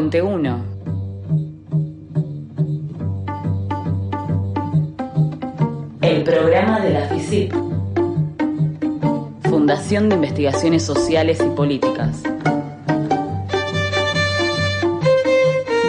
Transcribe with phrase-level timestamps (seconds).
[0.00, 0.64] Puente 1.
[6.00, 7.52] El programa de la FICIP.
[9.42, 12.22] Fundación de Investigaciones Sociales y Políticas.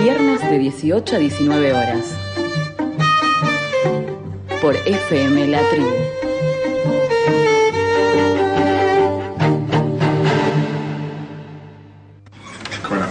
[0.01, 2.17] Viernes de 18 a 19 horas.
[4.61, 5.87] Por FM La Tribu.
[12.85, 13.07] Con la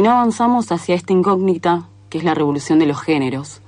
[0.00, 3.60] Si no avanzamos hacia esta incógnita, que es la revolución de los géneros,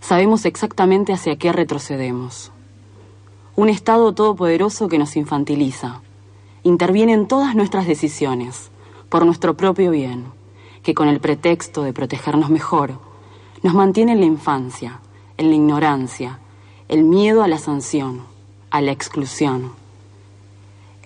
[0.00, 2.52] sabemos exactamente hacia qué retrocedemos.
[3.56, 6.02] Un Estado todopoderoso que nos infantiliza,
[6.62, 8.70] interviene en todas nuestras decisiones,
[9.08, 10.26] por nuestro propio bien,
[10.82, 12.98] que con el pretexto de protegernos mejor,
[13.62, 15.00] nos mantiene en la infancia,
[15.38, 16.38] en la ignorancia,
[16.88, 18.24] el miedo a la sanción,
[18.68, 19.72] a la exclusión.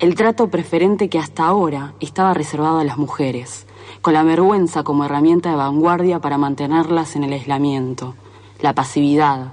[0.01, 3.65] El trato preferente que hasta ahora estaba reservado a las mujeres,
[4.03, 8.15] con la vergüenza como herramienta de vanguardia para mantenerlas en el aislamiento,
[8.61, 9.53] la pasividad,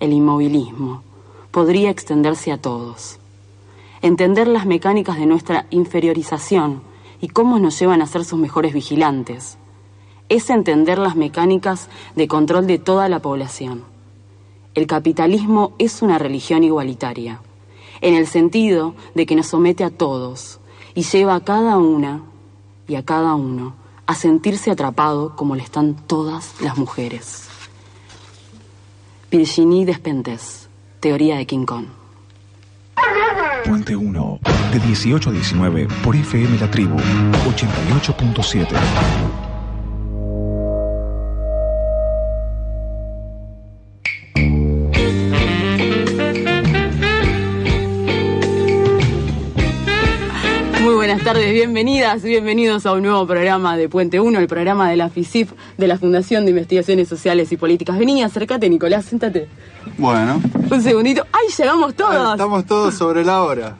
[0.00, 1.02] el inmovilismo,
[1.50, 3.18] podría extenderse a todos.
[4.00, 6.80] Entender las mecánicas de nuestra inferiorización
[7.20, 9.58] y cómo nos llevan a ser sus mejores vigilantes,
[10.30, 13.84] es entender las mecánicas de control de toda la población.
[14.74, 17.42] El capitalismo es una religión igualitaria,
[18.00, 20.58] en el sentido de que nos somete a todos
[20.94, 22.22] y lleva a cada una
[22.88, 23.79] y a cada uno
[24.10, 27.44] a sentirse atrapado como le están todas las mujeres.
[29.30, 31.86] Virginie Despentes, Teoría de King Kong.
[33.64, 34.40] Puente 1,
[34.72, 39.49] de 18 a 19 por FM La Tribu, 88.7.
[51.40, 55.48] tardes, bienvenidas, bienvenidos a un nuevo programa de Puente 1, el programa de la FICIP,
[55.78, 57.98] de la Fundación de Investigaciones Sociales y Políticas.
[57.98, 59.48] Vení, acércate, Nicolás, siéntate.
[59.96, 61.26] Bueno, Un segundito.
[61.32, 62.32] ¡Ay, llegamos todos!
[62.32, 63.76] estamos todos sobre la hora.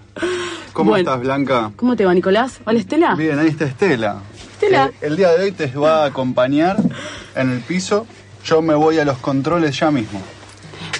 [0.72, 1.10] ¿Cómo Bueno.
[1.10, 1.70] estás, Blanca?
[1.76, 2.60] ¿Cómo te va, Nicolás?
[2.64, 3.14] Hola, Estela.
[3.14, 4.22] Bien, ahí está Estela.
[4.52, 4.90] Estela.
[5.02, 6.78] El día de hoy te va a acompañar
[7.36, 8.06] en el piso.
[8.42, 10.22] Yo me voy a los controles ya mismo.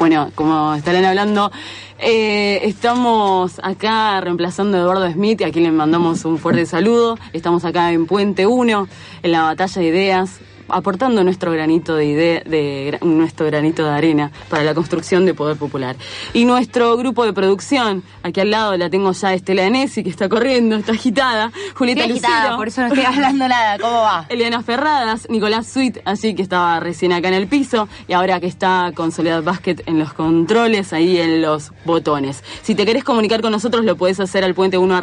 [0.01, 1.53] Bueno, como estarán hablando,
[1.99, 7.19] eh, estamos acá reemplazando a Eduardo Smith, a quien le mandamos un fuerte saludo.
[7.35, 8.89] Estamos acá en Puente 1,
[9.23, 10.41] en la batalla de ideas,
[10.73, 15.57] aportando nuestro granito de idea, de nuestro granito de arena para la construcción de poder
[15.57, 15.97] popular.
[16.33, 20.29] Y nuestro grupo de producción, aquí al lado la tengo ya Estela Enesi, que está
[20.29, 22.57] corriendo, está agitada, Julieta Estoy agitada, Lucero.
[22.57, 23.79] por eso no estoy hablando nada.
[23.79, 24.27] ¿Cómo va?
[24.29, 28.47] Eliana Ferradas, Nicolás Sweet, así que estaba recién acá en el piso y ahora que
[28.47, 32.43] está con Soledad Basket en los controles, ahí en los botones.
[32.63, 35.01] Si te querés comunicar con nosotros lo podés hacer al puente1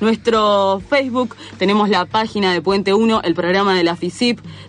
[0.00, 3.96] Nuestro Facebook, tenemos la página de Puente 1, el programa de la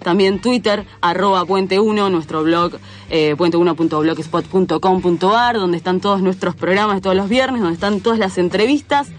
[0.03, 2.73] También Twitter, arroba Puente 1, nuestro blog
[3.09, 9.09] eh, puente1.blogspot.com.ar, donde están todos nuestros programas todos los viernes, donde están todas las entrevistas.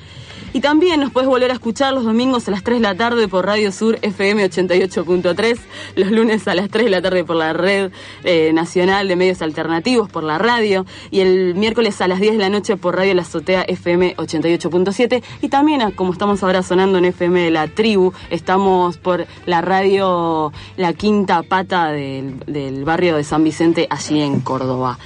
[0.54, 3.26] Y también nos puedes volver a escuchar los domingos a las 3 de la tarde
[3.26, 5.58] por Radio Sur FM 88.3,
[5.96, 7.90] los lunes a las 3 de la tarde por la red
[8.24, 12.38] eh, nacional de medios alternativos, por la radio, y el miércoles a las 10 de
[12.38, 15.22] la noche por Radio La Azotea FM 88.7.
[15.40, 19.62] Y también, ah, como estamos ahora sonando en FM de la tribu, estamos por la
[19.62, 24.98] radio La Quinta Pata del, del barrio de San Vicente, allí en Córdoba.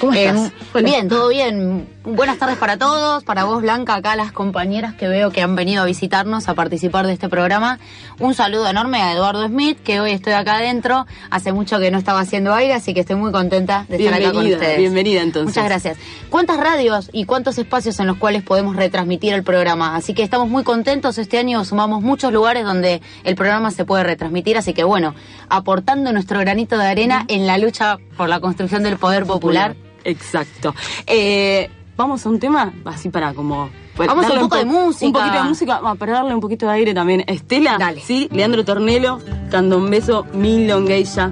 [0.00, 0.52] ¿Cómo estás?
[0.82, 1.86] Bien, todo bien.
[2.02, 5.82] Buenas tardes para todos, para vos Blanca, acá las compañeras que veo que han venido
[5.82, 7.78] a visitarnos a participar de este programa.
[8.18, 11.06] Un saludo enorme a Eduardo Smith, que hoy estoy acá adentro.
[11.30, 14.32] Hace mucho que no estaba haciendo aire, así que estoy muy contenta de estar acá
[14.32, 14.78] con ustedes.
[14.78, 15.54] bienvenida, entonces.
[15.54, 15.98] Muchas gracias.
[16.30, 19.94] ¿Cuántas radios y cuántos espacios en los cuales podemos retransmitir el programa?
[19.94, 21.18] Así que estamos muy contentos.
[21.18, 25.14] Este año sumamos muchos lugares donde el programa se puede retransmitir, así que bueno,
[25.50, 29.76] aportando nuestro granito de arena en la lucha por la construcción del poder popular.
[30.02, 30.74] Exacto.
[31.06, 31.68] Eh,
[32.00, 33.68] vamos a un tema así para como.
[33.96, 35.06] para Vamos a un poco de po- música.
[35.06, 37.24] Un poquito de música, va, para darle un poquito de aire también.
[37.26, 38.00] Estela, Dale.
[38.00, 39.20] sí, Leandro Tornelo,
[39.50, 41.30] dando un beso, Milongueya.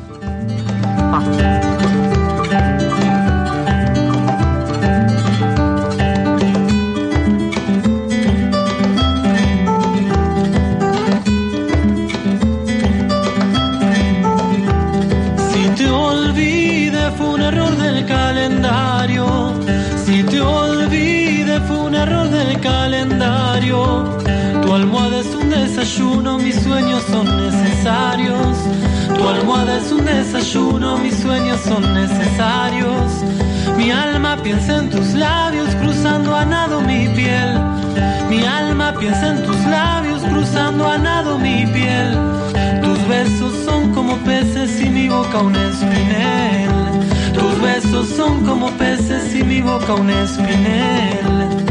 [1.13, 1.68] Va.
[25.99, 28.57] Desayuno, mis sueños son necesarios.
[29.17, 33.25] Tu almohada es un desayuno, mis sueños son necesarios.
[33.77, 37.61] Mi alma piensa en tus labios cruzando a nado mi piel.
[38.31, 42.17] Mi alma piensa en tus labios cruzando a nado mi piel.
[42.81, 46.71] Tus besos son como peces y mi boca un espinel.
[47.35, 51.68] Tus besos son como peces y mi boca un espinel.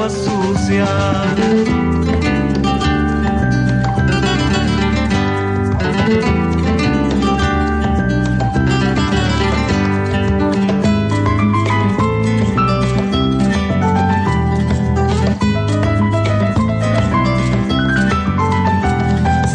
[0.00, 0.30] Agua.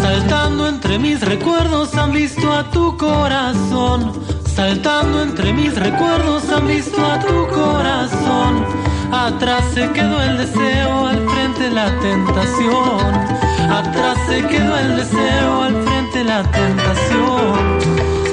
[0.02, 4.14] Saltando entre mis recuerdos han visto a tu corazón.
[4.56, 8.85] Saltando entre mis recuerdos han visto a tu corazón.
[9.26, 13.02] Atrás se quedó el deseo, al frente la tentación.
[13.72, 17.80] Atrás se quedó el deseo, al frente la tentación.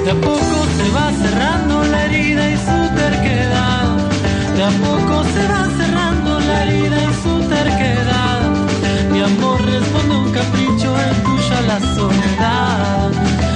[0.05, 3.85] De a poco se va cerrando la herida y su terquedad.
[4.55, 8.41] De a poco se va cerrando la herida y su terquedad.
[9.11, 13.09] Mi amor responde a un capricho, es tuya la soledad.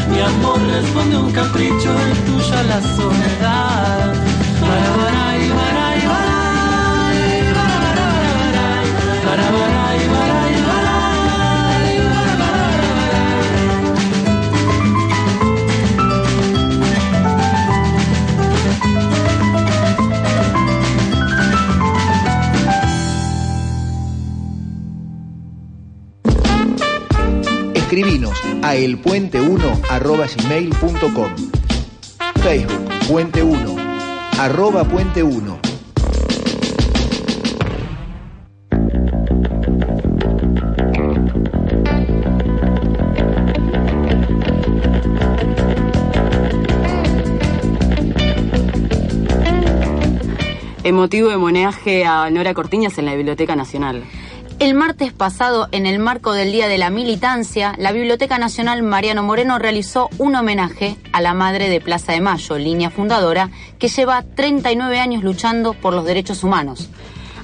[0.09, 4.13] Mi amor responde a un capricho, es tuya la soledad.
[4.59, 5.76] Bara, bara, y bara,
[28.77, 31.31] elpuente1 arroba gmail.com.
[32.41, 33.75] Facebook, Puente 1,
[34.39, 35.59] arroba Puente 1.
[50.83, 54.03] Emotivo homenaje a Nora Cortiñas en la Biblioteca Nacional.
[54.59, 59.21] El martes pasado, en el marco del Día de la Militancia, la Biblioteca Nacional Mariano
[59.21, 64.23] Moreno realizó un homenaje a la madre de Plaza de Mayo, línea fundadora, que lleva
[64.23, 66.89] 39 años luchando por los derechos humanos.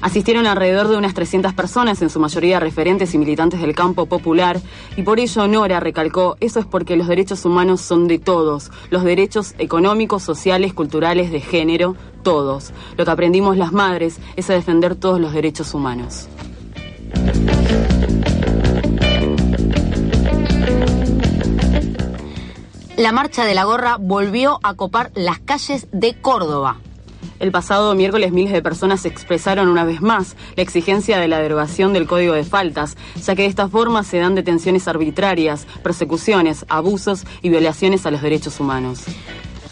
[0.00, 4.60] Asistieron alrededor de unas 300 personas, en su mayoría referentes y militantes del campo popular,
[4.96, 9.04] y por ello Nora recalcó, eso es porque los derechos humanos son de todos, los
[9.04, 11.94] derechos económicos, sociales, culturales, de género,
[12.24, 12.72] todos.
[12.96, 16.28] Lo que aprendimos las madres es a defender todos los derechos humanos.
[22.96, 26.78] La marcha de la gorra volvió a copar las calles de Córdoba.
[27.40, 31.92] El pasado miércoles miles de personas expresaron una vez más la exigencia de la derogación
[31.92, 37.26] del Código de Faltas, ya que de esta forma se dan detenciones arbitrarias, persecuciones, abusos
[37.42, 39.02] y violaciones a los derechos humanos.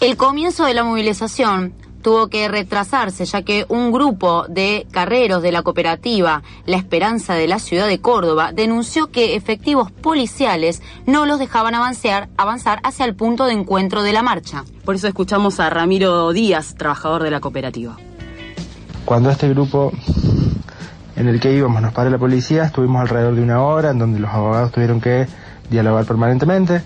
[0.01, 1.73] El comienzo de la movilización
[2.03, 7.49] tuvo que retrasarse ya que un grupo de carreros de la cooperativa La Esperanza de
[7.49, 13.15] la ciudad de Córdoba denunció que efectivos policiales no los dejaban avanzar, avanzar hacia el
[13.15, 14.65] punto de encuentro de la marcha.
[14.85, 17.97] Por eso escuchamos a Ramiro Díaz, trabajador de la cooperativa.
[19.05, 19.93] Cuando este grupo
[21.17, 24.19] en el que íbamos nos paró la policía, estuvimos alrededor de una hora en donde
[24.19, 25.27] los abogados tuvieron que
[25.71, 26.83] dialogar permanentemente,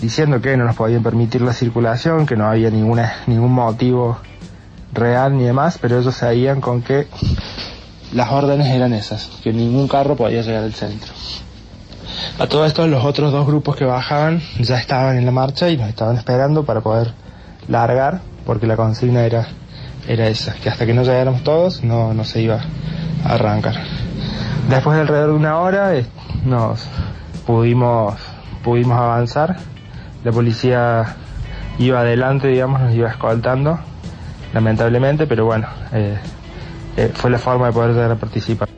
[0.00, 4.18] diciendo que no nos podían permitir la circulación, que no había ninguna, ningún motivo
[4.92, 7.06] real ni demás, pero ellos sabían con que
[8.12, 11.12] las órdenes eran esas, que ningún carro podía llegar al centro.
[12.38, 15.76] A todo esto los otros dos grupos que bajaban ya estaban en la marcha y
[15.76, 17.12] nos estaban esperando para poder
[17.68, 19.46] largar, porque la consigna era,
[20.08, 22.60] era esa, que hasta que no llegáramos todos no, no se iba
[23.24, 23.76] a arrancar.
[24.68, 26.06] Después de alrededor de una hora eh,
[26.44, 26.86] nos
[27.46, 28.14] pudimos,
[28.64, 29.56] pudimos avanzar,
[30.24, 31.16] la policía
[31.78, 33.78] iba adelante, digamos, nos iba escoltando
[34.52, 36.18] lamentablemente, pero bueno, eh,
[36.96, 38.68] eh, fue la forma de poder llegar a participar.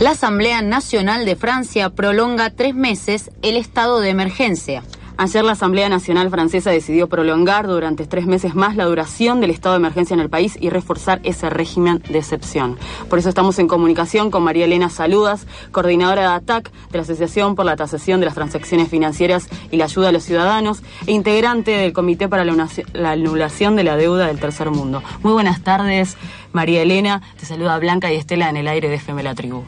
[0.00, 4.82] La Asamblea Nacional de Francia prolonga tres meses el estado de emergencia.
[5.16, 9.74] Ayer la Asamblea Nacional Francesa decidió prolongar durante tres meses más la duración del estado
[9.74, 12.76] de emergencia en el país y reforzar ese régimen de excepción.
[13.08, 17.54] Por eso estamos en comunicación con María Elena Saludas, coordinadora de ATAC de la Asociación
[17.54, 21.70] por la Tasación de las Transacciones Financieras y la Ayuda a los Ciudadanos e integrante
[21.70, 25.00] del Comité para la la Anulación de la Deuda del Tercer Mundo.
[25.22, 26.16] Muy buenas tardes,
[26.52, 27.22] María Elena.
[27.38, 29.62] Te saluda Blanca y Estela en el aire de FM La Tribu.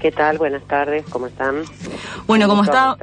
[0.00, 0.38] ¿Qué tal?
[0.38, 1.64] Buenas tardes, ¿cómo están?
[2.26, 2.96] Bueno, como está...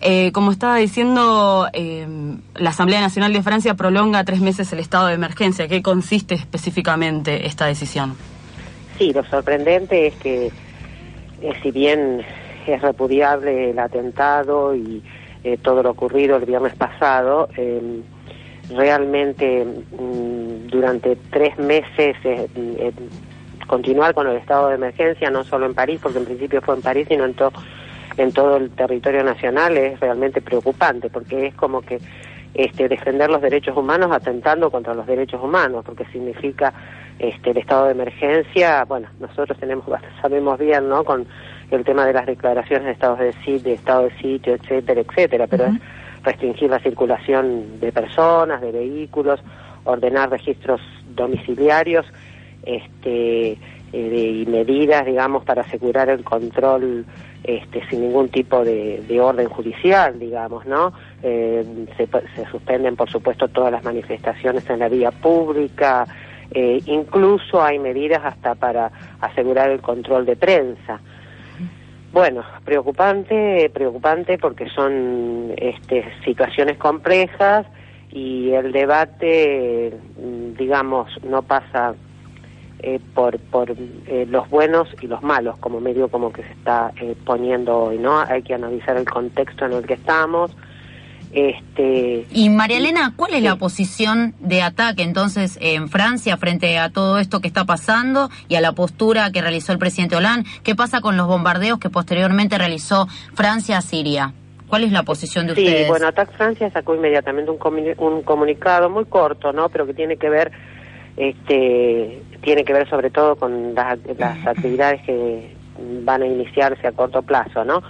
[0.00, 2.06] Eh, como estaba diciendo, eh,
[2.54, 5.68] la Asamblea Nacional de Francia prolonga tres meses el estado de emergencia.
[5.68, 8.16] ¿Qué consiste específicamente esta decisión?
[8.98, 10.46] Sí, lo sorprendente es que,
[11.42, 12.22] eh, si bien
[12.66, 15.02] es repudiable el atentado y
[15.42, 18.02] eh, todo lo ocurrido el viernes pasado, eh,
[18.74, 22.92] realmente mm, durante tres meses eh,
[23.66, 26.82] continuar con el estado de emergencia, no solo en París, porque en principio fue en
[26.82, 27.52] París, sino en todo
[28.16, 31.98] en todo el territorio nacional es realmente preocupante porque es como que
[32.54, 36.72] este, defender los derechos humanos atentando contra los derechos humanos porque significa
[37.18, 38.84] este, el estado de emergencia.
[38.84, 39.84] Bueno nosotros tenemos
[40.22, 41.26] sabemos bien no con
[41.70, 45.46] el tema de las declaraciones de estados de sitio de estado de sitio etcétera etcétera
[45.46, 45.74] pero es
[46.24, 49.40] restringir la circulación de personas de vehículos
[49.84, 50.80] ordenar registros
[51.14, 52.04] domiciliarios
[52.64, 53.56] este
[53.92, 57.04] eh, y medidas, digamos, para asegurar el control
[57.42, 60.92] este, sin ningún tipo de, de orden judicial, digamos, ¿no?
[61.22, 61.64] Eh,
[61.96, 66.06] se, se suspenden, por supuesto, todas las manifestaciones en la vía pública,
[66.52, 71.00] eh, incluso hay medidas hasta para asegurar el control de prensa.
[72.12, 77.66] Bueno, preocupante, preocupante porque son este, situaciones complejas
[78.10, 79.94] y el debate,
[80.58, 81.94] digamos, no pasa
[82.82, 83.70] eh, por, por
[84.06, 87.98] eh, los buenos y los malos, como medio como que se está eh, poniendo hoy,
[87.98, 88.18] ¿no?
[88.20, 90.50] Hay que analizar el contexto en el que estamos.
[91.32, 96.90] Este, Y María Elena, ¿cuál es la posición de ataque entonces en Francia frente a
[96.90, 100.48] todo esto que está pasando y a la postura que realizó el presidente Hollande?
[100.64, 104.32] ¿Qué pasa con los bombardeos que posteriormente realizó Francia a Siria?
[104.66, 105.88] ¿Cuál es la posición de Sí, ustedes?
[105.88, 109.68] bueno, ATAC Francia sacó inmediatamente un, comuni- un comunicado muy corto, ¿no?
[109.68, 110.50] Pero que tiene que ver,
[111.16, 115.54] este, tiene que ver sobre todo con las, las actividades que
[116.02, 117.82] van a iniciarse a corto plazo, ¿no?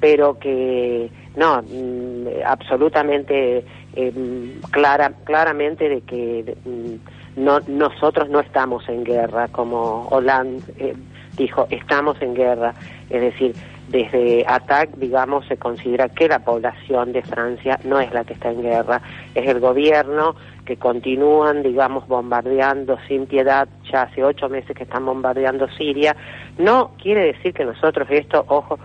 [0.00, 8.88] Pero que, no, mm, absolutamente eh, clara, claramente de que mm, no, nosotros no estamos
[8.88, 10.94] en guerra, como Hollande eh,
[11.36, 12.74] dijo, estamos en guerra,
[13.08, 13.54] es decir,
[13.90, 18.50] desde ATAC, digamos, se considera que la población de Francia no es la que está
[18.50, 19.02] en guerra,
[19.34, 25.04] es el gobierno que continúan, digamos, bombardeando sin piedad, ya hace ocho meses que están
[25.04, 26.14] bombardeando Siria.
[26.58, 28.78] No quiere decir que nosotros esto, ojo,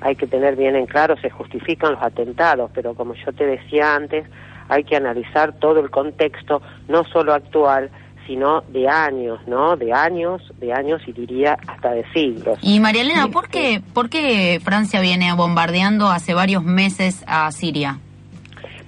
[0.00, 3.96] hay que tener bien en claro, se justifican los atentados, pero como yo te decía
[3.96, 4.26] antes,
[4.68, 7.90] hay que analizar todo el contexto, no solo actual,
[8.26, 9.76] sino de años, ¿no?
[9.76, 12.58] De años, de años y diría hasta de siglos.
[12.62, 17.98] Y María Elena, ¿por qué, ¿por qué Francia viene bombardeando hace varios meses a Siria?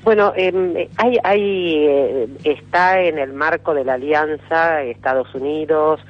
[0.02, 6.00] Bueno, eh, hay, hay, eh, está en el marco de la alianza Estados Unidos,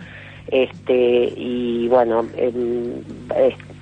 [0.48, 3.02] este y bueno en,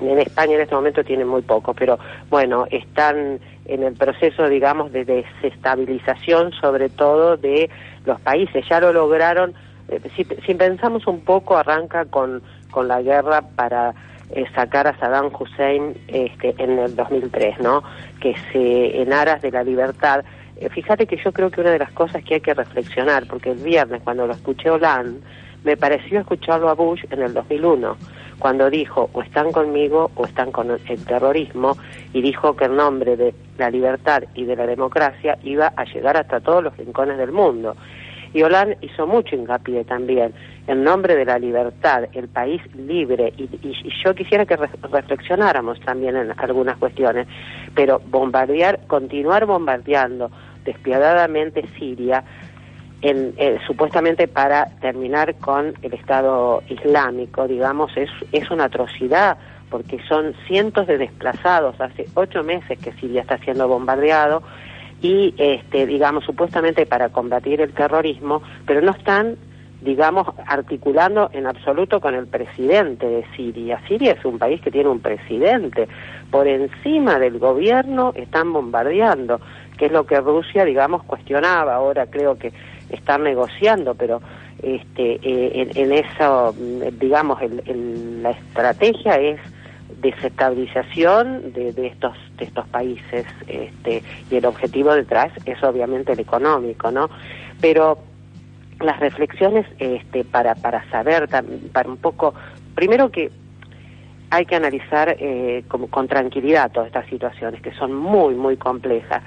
[0.01, 1.99] en España en este momento tienen muy poco pero
[2.31, 7.69] bueno están en el proceso digamos de desestabilización sobre todo de
[8.05, 9.55] los países ya lo lograron
[9.89, 12.43] eh, si, si pensamos un poco arranca con
[12.73, 13.95] con la guerra para
[14.31, 17.85] eh, sacar a Saddam Hussein este, en el 2003, ¿no?
[18.19, 20.25] Que se en aras de la libertad.
[20.57, 23.51] eh, fíjate que yo creo que una de las cosas que hay que reflexionar, porque
[23.51, 25.21] el viernes cuando lo escuché Hollande,
[25.65, 27.97] me pareció escucharlo a Bush en el 2001,
[28.39, 31.77] cuando dijo o están conmigo o están con el terrorismo,
[32.13, 36.17] y dijo que en nombre de la libertad y de la democracia iba a llegar
[36.17, 37.77] hasta todos los rincones del mundo.
[38.35, 40.33] Y Hollande hizo mucho hincapié también
[40.67, 44.71] en nombre de la libertad, el país libre, y, y- y yo quisiera que re-
[44.91, 47.27] reflexionáramos también en algunas cuestiones,
[47.75, 50.31] pero bombardear, continuar bombardeando
[50.65, 52.25] despiadadamente Siria,
[53.03, 59.39] eh, supuestamente para terminar con el Estado Islámico, digamos, es, es una atrocidad,
[59.71, 64.43] porque son cientos de desplazados, hace ocho meses que Siria está siendo bombardeado,
[65.01, 69.37] y, este, digamos, supuestamente para combatir el terrorismo, pero no están,
[69.81, 73.81] digamos, articulando en absoluto con el presidente de Siria.
[73.89, 75.89] Siria es un país que tiene un presidente.
[76.31, 79.41] Por encima del gobierno están bombardeando,
[79.77, 81.75] que es lo que Rusia, digamos, cuestionaba.
[81.75, 82.53] Ahora creo que
[82.93, 84.21] están negociando, pero
[84.63, 89.41] este, eh, en, en eso, mm, digamos, el- el- la estrategia es
[90.01, 96.21] desestabilización de, de estos de estos países este, y el objetivo detrás es obviamente el
[96.21, 97.09] económico no
[97.61, 97.99] pero
[98.81, 101.29] las reflexiones este, para para saber
[101.73, 102.35] para un poco
[102.75, 103.31] primero que
[104.31, 109.23] hay que analizar eh, como con tranquilidad todas estas situaciones que son muy muy complejas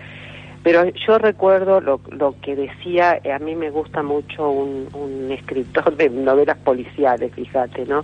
[0.66, 5.96] pero yo recuerdo lo, lo que decía, eh, a mí me gusta mucho un, escritor
[5.96, 8.04] de novelas policiales, fíjate, ¿no?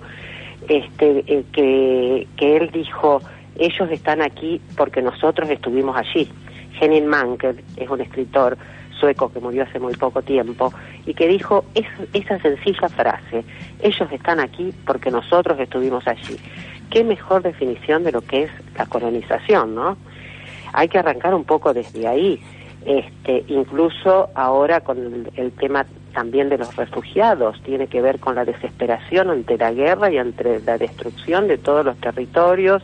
[0.68, 3.20] Este, eh, que, que él dijo,
[3.56, 6.32] ellos están aquí porque nosotros estuvimos allí.
[6.80, 8.56] Henning Mankell es un escritor
[9.00, 10.72] sueco que murió hace muy poco tiempo
[11.08, 13.44] y que dijo es- esa sencilla frase,
[13.82, 16.38] ellos están aquí porque nosotros estuvimos allí.
[16.91, 19.98] Qué mejor definición de lo que es la colonización, ¿no?
[20.74, 22.40] Hay que arrancar un poco desde ahí.
[22.86, 28.36] Este, incluso ahora con el, el tema también de los refugiados, tiene que ver con
[28.36, 32.84] la desesperación ante la guerra y ante la destrucción de todos los territorios,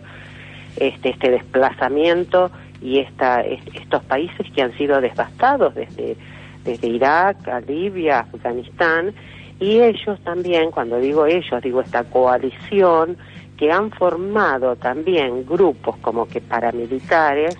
[0.78, 6.16] este, este desplazamiento y esta, est- estos países que han sido devastados desde,
[6.64, 9.14] desde Irak a Libia, Afganistán,
[9.60, 13.18] y ellos también, cuando digo ellos, digo esta coalición
[13.58, 17.58] que han formado también grupos como que paramilitares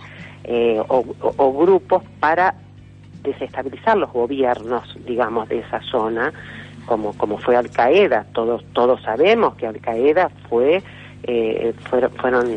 [0.48, 1.06] eh, o,
[1.38, 2.56] o- grupos para
[3.24, 6.32] desestabilizar los gobiernos, digamos, de esa zona,
[6.86, 8.26] como, como fue Al Qaeda.
[8.34, 10.82] Todos, todos sabemos que Al Qaeda fue,
[11.24, 12.48] eh, fueron, fueron,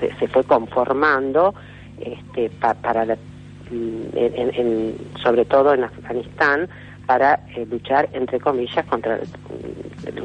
[0.00, 1.54] se, se fue conformando
[2.00, 3.16] este, pa- para la-
[3.70, 6.68] mm, en- en- sobre todo en Afganistán
[7.06, 9.18] para eh, luchar entre comillas contra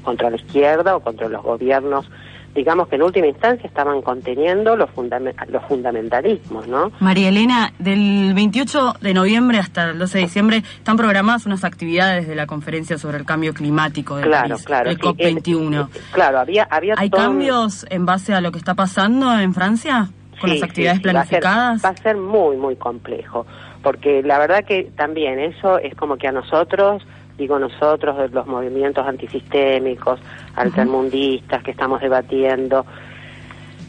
[0.03, 2.09] contra la izquierda o contra los gobiernos
[2.53, 8.33] digamos que en última instancia estaban conteniendo los fundame- los fundamentalismos no María Elena, del
[8.33, 12.97] 28 de noviembre hasta el 12 de diciembre están programadas unas actividades de la conferencia
[12.97, 15.87] sobre el cambio climático de claro París, claro el sí, COP21.
[15.95, 19.53] eh, claro había había ¿Hay todo cambios en base a lo que está pasando en
[19.53, 20.09] Francia
[20.39, 21.85] con Sí, las actividades sí, sí, va a ser- planificadas?
[21.85, 23.45] Va a, ser, muy, muy complejo,
[23.83, 27.03] porque la verdad que también eso es como que a nosotros,
[27.41, 30.19] digo nosotros, los movimientos antisistémicos,
[30.55, 32.85] altermundistas que estamos debatiendo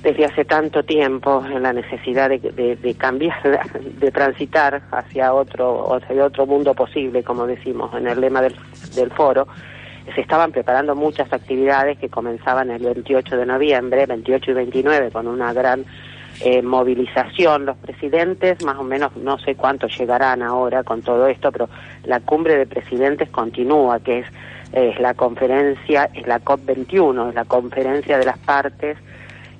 [0.02, 3.36] desde hace tanto tiempo en la necesidad de, de- de cambiar,
[4.00, 8.56] de transitar hacia otro, hacia otro mundo posible, como decimos en el lema del,
[8.96, 9.46] del foro,
[10.14, 15.28] se estaban preparando muchas actividades que comenzaban el 28 de noviembre, 28 y 29, con
[15.28, 15.84] una gran
[16.44, 17.66] eh, movilización.
[17.66, 21.68] Los presidentes, más o menos, no sé cuántos llegarán ahora con todo esto, pero
[22.04, 24.26] la cumbre de presidentes continúa, que es,
[24.72, 28.98] es la conferencia, es la COP21, es la conferencia de las partes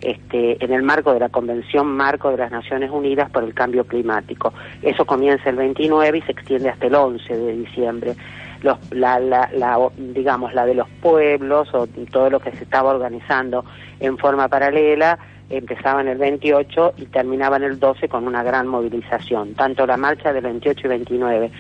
[0.01, 3.85] este, en el marco de la Convención Marco de las Naciones Unidas por el Cambio
[3.85, 4.53] Climático.
[4.83, 8.17] Eso comienza el 29 y se extiende hasta el 11 de diciembre.
[8.63, 12.91] Los, la, la, la, digamos, la de los pueblos o todo lo que se estaba
[12.91, 13.65] organizando
[14.01, 15.19] en forma paralela
[15.57, 19.55] empezaban el 28 y terminaban el 12 con una gran movilización.
[19.55, 21.51] Tanto la marcha del 28 y 29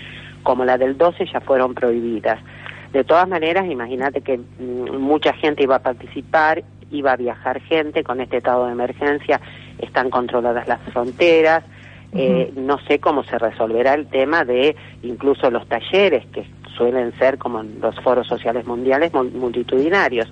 [0.42, 2.40] como la del 12 ya fueron prohibidas.
[2.92, 8.02] De todas maneras, imagínate que mm, mucha gente iba a participar, iba a viajar gente
[8.04, 9.40] con este estado de emergencia,
[9.78, 11.64] están controladas las fronteras,
[12.14, 16.44] eh, no sé cómo se resolverá el tema de incluso los talleres que
[16.76, 20.30] suelen ser como en los foros sociales mundiales mul- multitudinarios.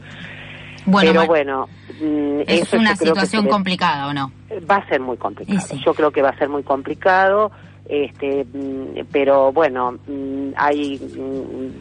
[0.90, 1.68] Bueno, Pero bueno,
[2.00, 4.33] mm, es eso una que situación complicada, ¿o no?
[4.70, 5.61] va a ser muy complicado.
[5.61, 5.81] Sí.
[5.85, 7.53] Yo creo que va a ser muy complicado,
[7.88, 11.00] este, mm, pero bueno, mm, hay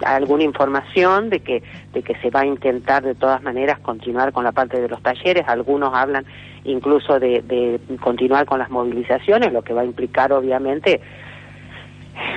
[0.06, 4.44] alguna información de que de que se va a intentar de todas maneras continuar con
[4.44, 5.46] la parte de los talleres.
[5.48, 6.26] Algunos hablan
[6.64, 11.02] incluso de, de continuar con las movilizaciones, lo que va a implicar obviamente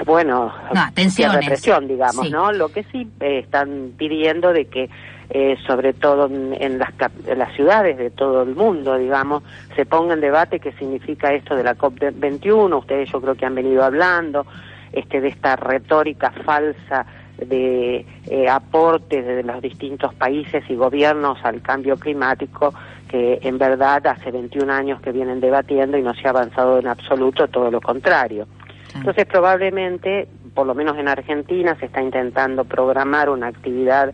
[0.06, 2.30] bueno, No, represión, digamos, Sí.
[2.30, 2.52] ¿no?
[2.52, 4.88] Lo que sí eh, están pidiendo de que,
[5.34, 6.90] eh, sobre todo en, en las,
[7.26, 9.42] en las ciudades de todo el mundo, digamos,
[9.74, 12.78] se ponga en debate qué significa esto de la COP21.
[12.78, 14.44] Ustedes yo creo que han venido hablando
[14.92, 17.06] este de esta retórica falsa
[17.38, 22.74] de eh, aportes de los distintos países y gobiernos al cambio climático
[23.08, 26.88] que en verdad hace 21 años que vienen debatiendo y no se ha avanzado en
[26.88, 28.46] absoluto, todo lo contrario.
[28.94, 34.12] Entonces probablemente, por lo menos en Argentina, se está intentando programar una actividad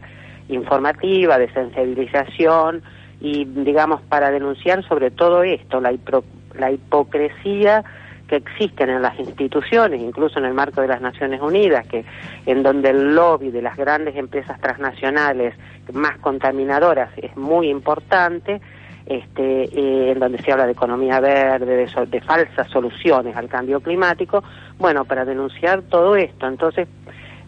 [0.48, 2.82] informativa de sensibilización
[3.20, 6.24] y, digamos, para denunciar sobre todo esto, la, hipro-
[6.58, 7.84] la hipocresía
[8.28, 12.04] que existen en las instituciones, incluso en el marco de las Naciones Unidas, que
[12.44, 15.54] en donde el lobby de las grandes empresas transnacionales
[15.94, 18.60] más contaminadoras es muy importante,
[19.06, 23.48] este, eh, en donde se habla de economía verde, de, so- de falsas soluciones al
[23.48, 24.44] cambio climático,
[24.78, 26.46] bueno, para denunciar todo esto.
[26.46, 26.86] Entonces,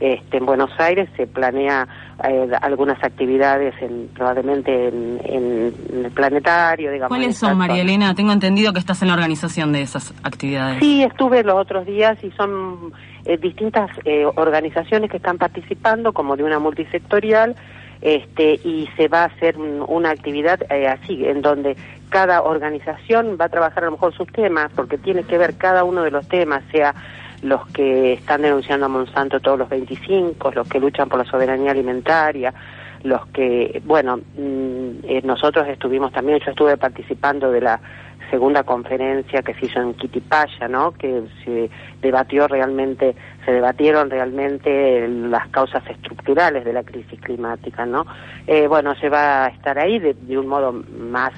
[0.00, 1.86] este, en Buenos Aires se planea
[2.28, 7.09] eh, algunas actividades en, probablemente en, en- el planetario, digamos.
[7.16, 7.83] ¿Cuáles son, María.
[7.83, 8.14] Elena?
[8.14, 10.78] Tengo entendido que estás en la organización de esas actividades.
[10.80, 12.92] Sí, estuve los otros días y son
[13.24, 17.54] eh, distintas eh, organizaciones que están participando, como de una multisectorial,
[18.00, 21.76] este, y se va a hacer un- una actividad eh, así, en donde
[22.09, 25.85] cada organización va a trabajar a lo mejor sus temas, porque tiene que ver cada
[25.85, 26.94] uno de los temas, sea
[27.42, 31.70] los que están denunciando a Monsanto todos los 25, los que luchan por la soberanía
[31.70, 32.53] alimentaria,
[33.03, 37.81] los que, bueno, mm, eh, nosotros estuvimos también, yo estuve participando de la
[38.31, 40.92] segunda conferencia que se hizo en Quitipaya, ¿no?
[40.92, 41.68] Que se
[42.00, 48.07] debatió realmente, se debatieron realmente las causas estructurales de la crisis climática, ¿no?
[48.46, 51.33] Eh, bueno, se va a estar ahí de, de un modo más,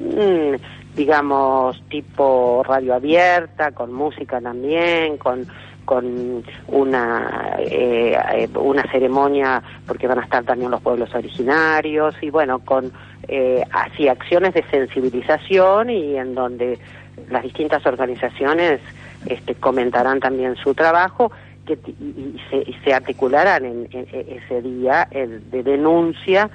[0.00, 0.54] mm,
[0.94, 5.46] digamos, tipo radio abierta, con música también, con
[5.84, 12.30] con una eh, eh, una ceremonia porque van a estar también los pueblos originarios y
[12.30, 12.92] bueno con
[13.26, 16.78] eh, así acciones de sensibilización y en donde
[17.30, 18.80] las distintas organizaciones
[19.26, 21.32] este, comentarán también su trabajo
[21.66, 21.90] que y,
[22.36, 26.48] y se, y se articularán en, en- en ese día el de denuncia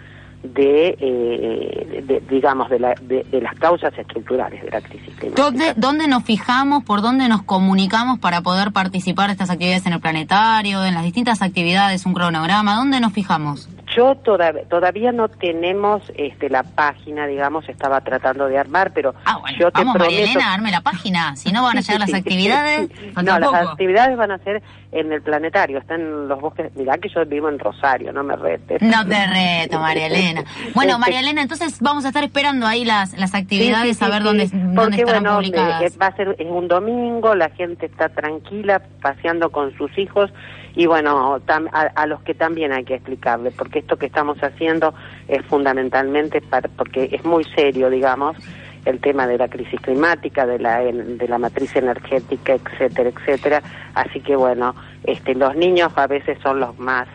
[0.44, 5.14] de, eh, de- digamos de, la- de- las causas estructurales de la crisis.
[5.36, 9.94] ¿Dónde, ¿Dónde nos fijamos, por dónde nos comunicamos para poder participar de estas actividades en
[9.94, 12.76] el planetario, en las distintas actividades, un cronograma?
[12.76, 13.68] ¿Dónde nos fijamos?
[13.98, 19.38] Yo toda- todavía no tenemos este, la página, digamos, estaba tratando de armar, pero Ah,
[19.42, 20.32] bueno, yo te vamos, María prometo...
[20.40, 21.36] Elena, arme la página.
[21.36, 22.90] Si no van a llegar las actividades,
[23.24, 26.74] No, las actividades van a ser en el planetario, están en los bosques.
[26.76, 28.82] Mirá que yo vivo en Rosario, no me retes.
[28.84, 30.44] No te reto, María Elena.
[30.76, 34.06] Bueno, Este, María Elena, entonces vamos a estar esperando ahí las, las actividades, Sí, sí,
[34.06, 34.56] a ver dónde, sí.
[34.58, 35.82] dónde Porque, estarán bueno, publicadas.
[35.82, 40.30] eh, va a ser es un domingo, la gente está tranquila, paseando con sus hijos
[40.78, 44.38] y bueno, tam- a, a los que también hay que explicarle, porque esto que estamos
[44.42, 44.94] haciendo
[45.28, 48.38] es fundamentalmente para, porque es muy serio, digamos,
[48.86, 53.62] el tema de la crisis climática, de la de la matriz energética, etcétera, etcétera.
[53.96, 57.08] Así que bueno, este los niños a veces son los más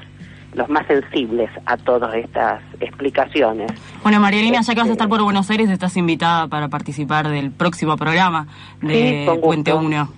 [0.55, 3.73] los más sensibles a todas estas explicaciones.
[4.03, 6.69] Bueno, María Elena, ya que vas a Este- estar por Buenos Aires, estás invitada para
[6.69, 8.47] participar del próximo programa
[8.83, 9.41] Sí, de gusto.
[9.41, 10.09] Puente 1.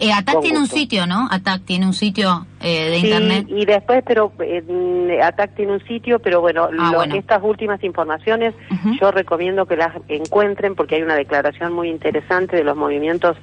[0.00, 1.28] Eh, ATAC tiene un sitio, ¿no?
[1.30, 3.46] ATAC tiene un sitio eh, de Sí, internet.
[3.48, 7.14] y después, pero eh, ATAC tiene un sitio, pero bueno, Ah, lo- bueno.
[7.16, 8.54] estas últimas informaciones
[9.00, 13.36] yo recomiendo que las encuentren porque hay una declaración muy interesante de los movimientos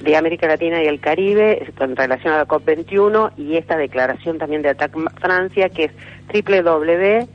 [0.00, 4.62] de América Latina y el Caribe con relación a la COP21 y esta declaración también
[4.62, 5.92] de ATAC Francia que es
[6.32, 7.26] www.cadtm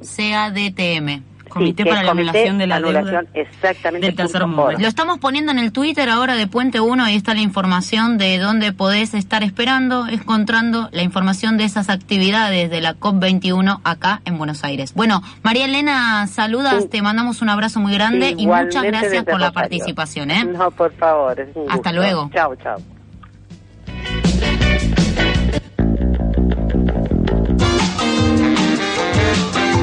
[0.00, 1.22] www.cadtm.
[1.58, 4.72] Comité para la Comité Anulación de la Anulación, Deuda exactamente, del Tercer Mundo.
[4.78, 8.38] Lo estamos poniendo en el Twitter ahora de Puente 1, ahí está la información de
[8.38, 14.38] dónde podés estar esperando, encontrando la información de esas actividades de la COP21 acá en
[14.38, 14.94] Buenos Aires.
[14.94, 16.88] Bueno, María Elena, saludas, Sí.
[16.88, 19.52] te mandamos un abrazo muy grande y muchas gracias por la Rosario.
[19.52, 20.30] participación.
[20.30, 20.44] ¿eh?
[20.44, 21.46] No, por favor.
[21.68, 22.30] Hasta luego.
[22.32, 22.76] Chao, chao.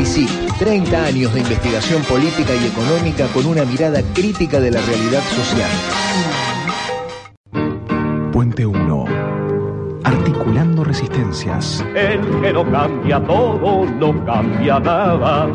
[0.06, 0.28] Y sí,
[0.60, 5.72] 30 años de investigación política y económica con una mirada crítica de la realidad social.
[8.32, 9.06] Puente 1.
[10.04, 11.84] Articulando resistencias.
[11.96, 15.50] El que no cambia todo, no cambia nada.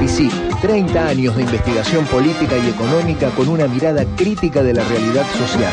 [0.00, 5.26] FICIP, 30 años de investigación política y económica con una mirada crítica de la realidad
[5.38, 5.72] social.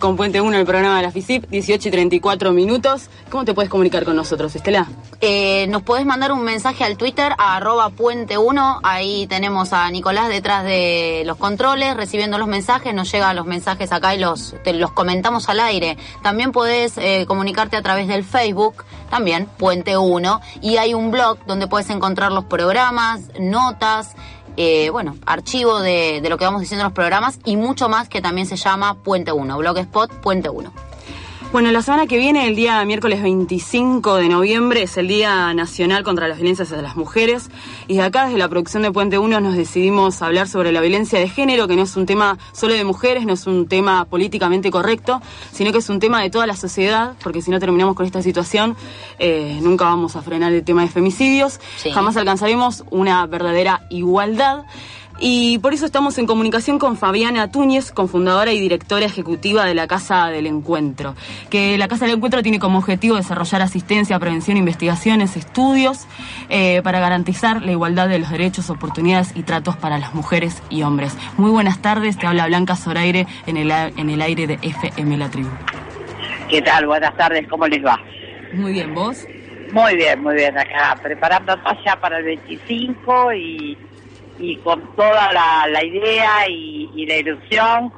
[0.00, 3.08] Con Puente 1, el programa de la FICIP, 18 y 34 minutos.
[3.30, 4.88] ¿Cómo te puedes comunicar con nosotros, Estela?
[5.20, 8.80] Eh, nos podés mandar un mensaje al Twitter a arroba puente1.
[8.82, 12.94] Ahí tenemos a Nicolás detrás de los controles recibiendo los mensajes.
[12.94, 15.96] Nos llegan los mensajes acá y los, los comentamos al aire.
[16.22, 20.40] También podés eh, comunicarte a través del Facebook, también Puente 1.
[20.62, 24.14] Y hay un blog donde puedes encontrar los programas, notas.
[24.56, 28.08] Eh, bueno, archivo de, de lo que vamos diciendo en los programas y mucho más
[28.08, 30.85] que también se llama Puente 1, Blogspot Puente 1.
[31.52, 36.04] Bueno, la semana que viene, el día miércoles 25 de noviembre, es el Día Nacional
[36.04, 37.48] contra las Violencias hacia las Mujeres.
[37.86, 41.18] Y de acá, desde la producción de Puente 1, nos decidimos hablar sobre la violencia
[41.18, 44.70] de género, que no es un tema solo de mujeres, no es un tema políticamente
[44.70, 48.04] correcto, sino que es un tema de toda la sociedad, porque si no terminamos con
[48.04, 48.76] esta situación,
[49.18, 51.90] eh, nunca vamos a frenar el tema de femicidios, Sí.
[51.90, 54.64] jamás alcanzaremos una verdadera igualdad.
[55.18, 59.86] Y por eso estamos en comunicación con Fabiana Túñez, cofundadora y directora ejecutiva de la
[59.86, 61.14] Casa del Encuentro.
[61.48, 66.06] Que la Casa del Encuentro tiene como objetivo desarrollar asistencia, prevención, investigaciones, estudios
[66.50, 70.82] eh, para garantizar la igualdad de los derechos, oportunidades y tratos para las mujeres y
[70.82, 71.16] hombres.
[71.38, 75.30] Muy buenas tardes, te habla Blanca Zoraire en el, en el aire de FM La
[75.30, 75.50] Tribu.
[76.50, 76.86] ¿Qué tal?
[76.86, 77.98] Buenas tardes, ¿cómo les va?
[78.52, 79.26] Muy bien, ¿vos?
[79.72, 83.76] Muy bien, muy bien, acá preparándonos ya para el 25 y,
[84.38, 87.92] y con toda la, la idea y, la ilusión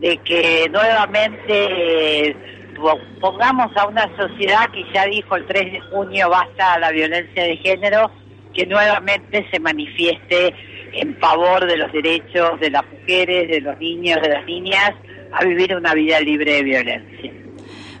[0.00, 2.36] de que nuevamente eh,
[2.76, 7.44] po- pongamos a una sociedad que ya dijo el 3 de junio basta la violencia
[7.44, 8.10] de género,
[8.54, 10.54] que nuevamente se manifieste
[10.92, 14.92] en favor de los derechos de las mujeres, de los niños, de las niñas,
[15.32, 17.32] a vivir una vida libre de violencia.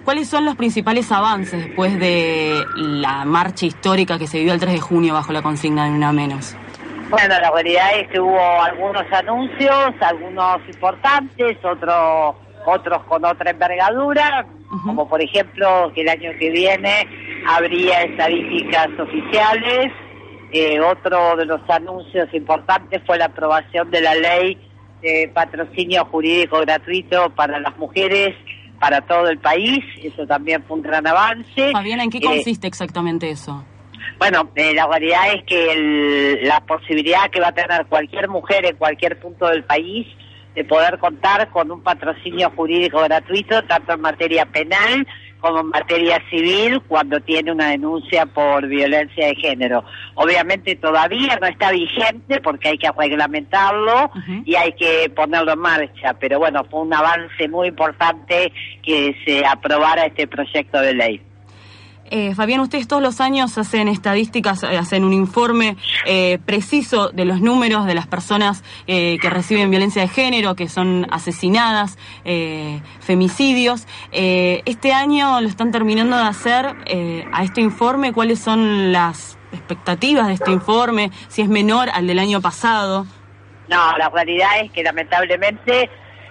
[0.04, 4.72] ¿Cuáles son los principales avances después de la marcha histórica que se vivió el 3
[4.74, 6.56] de junio bajo la consigna de una menos?
[7.12, 14.46] Bueno, la realidad es que hubo algunos anuncios, algunos importantes, otros otros con otra envergadura,
[14.84, 17.06] como por ejemplo que el año que viene
[17.46, 19.92] habría estadísticas oficiales.
[20.52, 24.58] Eh, otro de los anuncios importantes fue la aprobación de la ley
[25.02, 28.34] de patrocinio jurídico gratuito para las mujeres
[28.80, 29.84] para todo el país.
[30.02, 31.72] Eso también fue un gran avance.
[31.72, 33.64] Fabiana, ¿en qué Eh, consiste exactamente eso?
[34.22, 38.64] Bueno, eh, la realidad es que el- la posibilidad que va a tener cualquier mujer
[38.66, 40.06] en cualquier punto del país
[40.54, 45.06] de poder contar con un patrocinio jurídico gratuito, tanto en materia penal
[45.40, 49.82] como en materia civil, cuando tiene una denuncia por violencia de género.
[50.14, 54.12] Obviamente todavía no está vigente porque hay que reglamentarlo
[54.44, 58.52] y hay que ponerlo en marcha, pero bueno, fue un avance muy importante
[58.84, 61.20] que se aprobara este proyecto de ley.
[62.14, 67.24] Eh, Fabián, ustedes todos los años hacen estadísticas, eh, hacen un informe eh, preciso de
[67.24, 71.96] los números de las personas eh, que reciben violencia de género, que son asesinadas,
[73.00, 73.86] femicidios.
[74.12, 76.66] Este año lo están terminando de hacer
[77.32, 78.12] a este informe.
[78.12, 81.10] ¿Cuáles son las expectativas de este informe?
[81.28, 83.06] Si es menor al del año pasado.
[83.68, 85.88] No, la realidad es que lamentablemente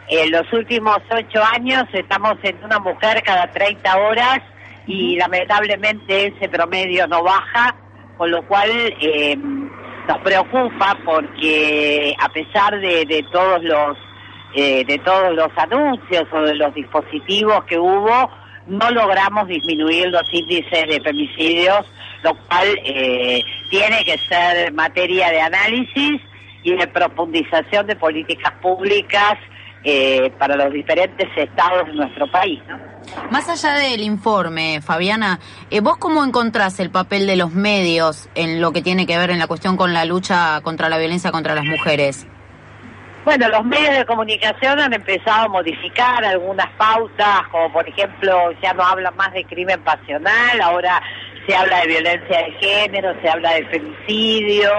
[0.09, 4.41] en los últimos ocho años estamos en una mujer cada 30 horas
[4.87, 7.75] y lamentablemente ese promedio no baja,
[8.17, 13.97] con lo cual eh, nos preocupa porque a pesar de, de todos los
[14.53, 18.29] eh, de todos los anuncios o de los dispositivos que hubo,
[18.67, 21.85] no logramos disminuir los índices de femicidios,
[22.21, 26.21] lo cual eh, tiene que ser materia de análisis
[26.63, 29.37] y de profundización de políticas públicas
[29.85, 32.61] eh, para los diferentes estados de nuestro país.
[32.67, 32.77] ¿no?
[33.29, 38.61] Más allá del informe, Fabiana, eh, ¿vos cómo encontrás el papel de los medios en
[38.61, 41.55] lo que tiene que ver en la cuestión con la lucha contra la violencia contra
[41.55, 42.27] las mujeres?
[43.23, 48.73] Bueno, los medios de comunicación han empezado a modificar algunas pautas, como por ejemplo ya
[48.73, 51.01] no hablan más de crimen pasional, ahora
[51.45, 54.71] se habla de violencia de género, se habla de femicidio,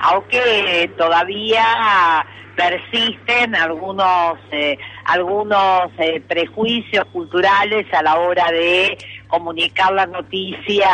[0.00, 2.24] aunque todavía
[2.56, 8.96] persisten algunos eh, algunos eh, prejuicios culturales a la hora de
[9.28, 10.88] comunicar la noticia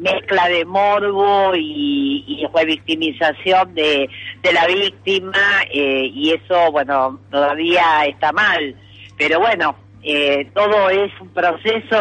[0.00, 4.08] mezcla de morbo y, y revictimización de,
[4.42, 8.74] de la víctima eh, y eso, bueno, todavía está mal.
[9.18, 12.00] Pero bueno, eh, todo es un proceso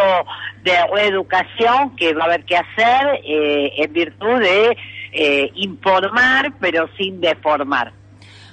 [0.64, 4.78] de reeducación que va a haber que hacer eh, en virtud de
[5.56, 7.92] informar pero sin deformar.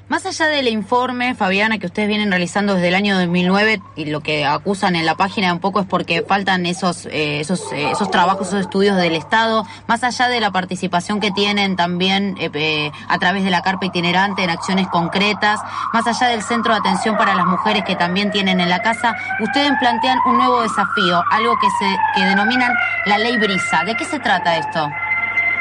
[0.08, 4.20] Más allá del informe, Fabiana, que ustedes vienen realizando desde el año 2009 y lo
[4.20, 8.08] que acusan en la página un poco es porque faltan esos eh, esos eh, esos
[8.12, 12.92] trabajos, esos estudios del Estado, más allá de la participación que tienen también eh, eh,
[13.08, 15.58] a través de la carpa itinerante en acciones concretas,
[15.92, 19.16] más allá del centro de atención para las mujeres que también tienen en la casa,
[19.40, 22.72] ustedes plantean un nuevo desafío, algo que se que denominan
[23.06, 23.82] la ley brisa.
[23.84, 24.88] ¿De qué se trata esto?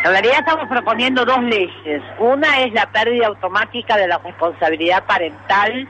[0.06, 2.04] En realidad estamos proponiendo dos leyes.
[2.20, 5.88] Una es la pérdida automática de la responsabilidad parental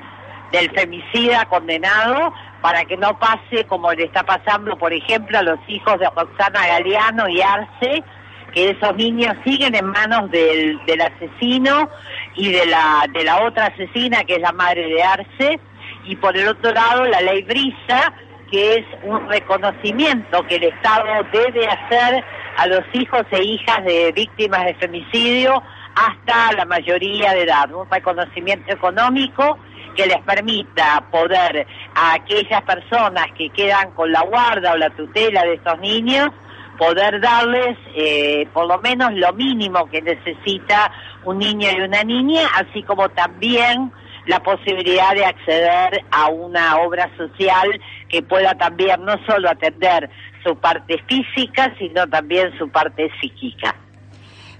[0.53, 5.59] del femicida condenado para que no pase como le está pasando, por ejemplo, a los
[5.67, 8.05] hijos de Roxana Galeano y Arce,
[8.53, 11.89] que esos niños siguen en manos del, asesino
[12.35, 15.59] y de la, de la otra asesina, que es la madre de Arce.
[16.05, 18.13] Y por el otro lado, la ley Brisa,
[18.49, 22.23] que es un reconocimiento que el Estado debe hacer
[22.57, 25.61] a los hijos e hijas de víctimas de femicidio
[25.95, 29.57] hasta la mayoría de edad, un reconocimiento económico
[29.95, 31.65] que les permita poder
[31.95, 36.29] a aquellas personas que quedan con la guarda o la tutela de estos niños,
[36.77, 40.91] poder darles eh, por lo menos lo mínimo que necesita
[41.23, 43.91] un niño y una niña, así como también
[44.25, 50.09] la posibilidad de acceder a una obra social que pueda también no solo atender
[50.45, 53.75] su parte física, sino también su parte psíquica.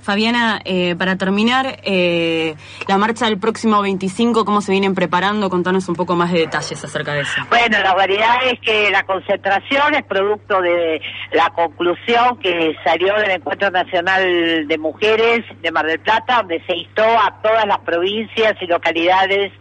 [0.06, 2.54] Fabiana, eh, para terminar, eh,
[2.88, 5.50] la marcha del próximo 25, ¿cómo se vienen preparando?
[5.50, 7.42] Contanos un poco más de detalles acerca de eso.
[7.50, 13.32] Bueno, la realidad es que la concentración es producto de la conclusión que salió del
[13.32, 18.54] Encuentro Nacional de Mujeres de Mar del Plata, donde se instó a todas las provincias
[18.62, 19.52] y localidades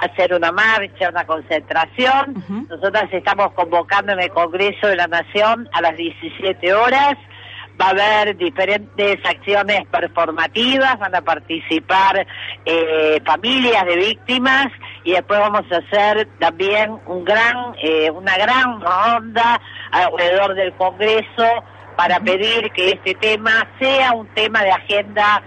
[0.00, 2.66] hacer una marcha, una concentración.
[2.68, 7.14] Nosotras estamos convocando en el Congreso de la Nación a las 17 horas.
[7.80, 12.26] Va a haber diferentes acciones performativas, van a participar
[12.64, 14.66] eh, familias de víctimas
[15.04, 21.64] y después vamos a hacer también un gran, eh, una gran ronda alrededor del Congreso
[21.96, 25.42] para pedir que este tema sea un tema de agenda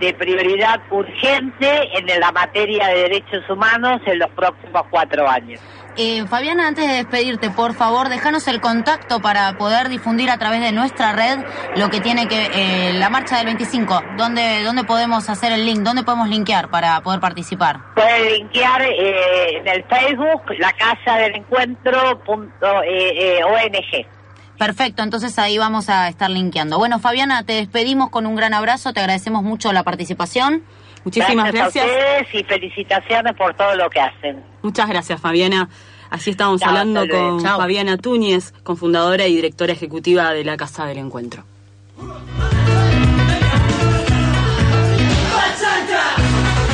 [0.00, 5.60] de prioridad urgente en la materia de derechos humanos en los próximos cuatro años.
[5.98, 10.60] Eh, Fabiana, antes de despedirte, por favor, déjanos el contacto para poder difundir a través
[10.60, 11.38] de nuestra red
[11.76, 14.02] lo que tiene que eh, la marcha del 25.
[14.18, 15.78] ¿Dónde, ¿Dónde podemos hacer el link?
[15.78, 17.80] ¿Dónde podemos linkear para poder participar?
[17.94, 24.15] Pueden linkear eh, en el Facebook la casa del encuentro punto, eh, eh, ONG.
[24.58, 26.78] Perfecto, entonces ahí vamos a estar linkeando.
[26.78, 30.62] Bueno, Fabiana, te despedimos con un gran abrazo, te agradecemos mucho la participación.
[31.04, 31.84] Muchísimas gracias.
[31.84, 34.42] a ustedes y felicitaciones por todo lo que hacen.
[34.62, 35.68] Muchas gracias, Fabiana.
[36.10, 37.58] Así estamos Chao, hablando con Chao.
[37.58, 41.44] Fabiana Túñez, cofundadora y directora ejecutiva de la Casa del Encuentro.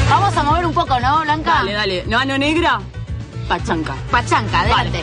[0.09, 1.55] Vamos a mover un poco, ¿no, Blanca?
[1.55, 2.05] Dale, dale.
[2.05, 2.81] ¿Mano negra?
[3.49, 3.95] Pachanca.
[4.11, 5.03] Pachanca, adelante.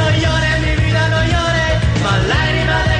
[0.00, 2.99] No llores, mi vida, no llores, más lágrimas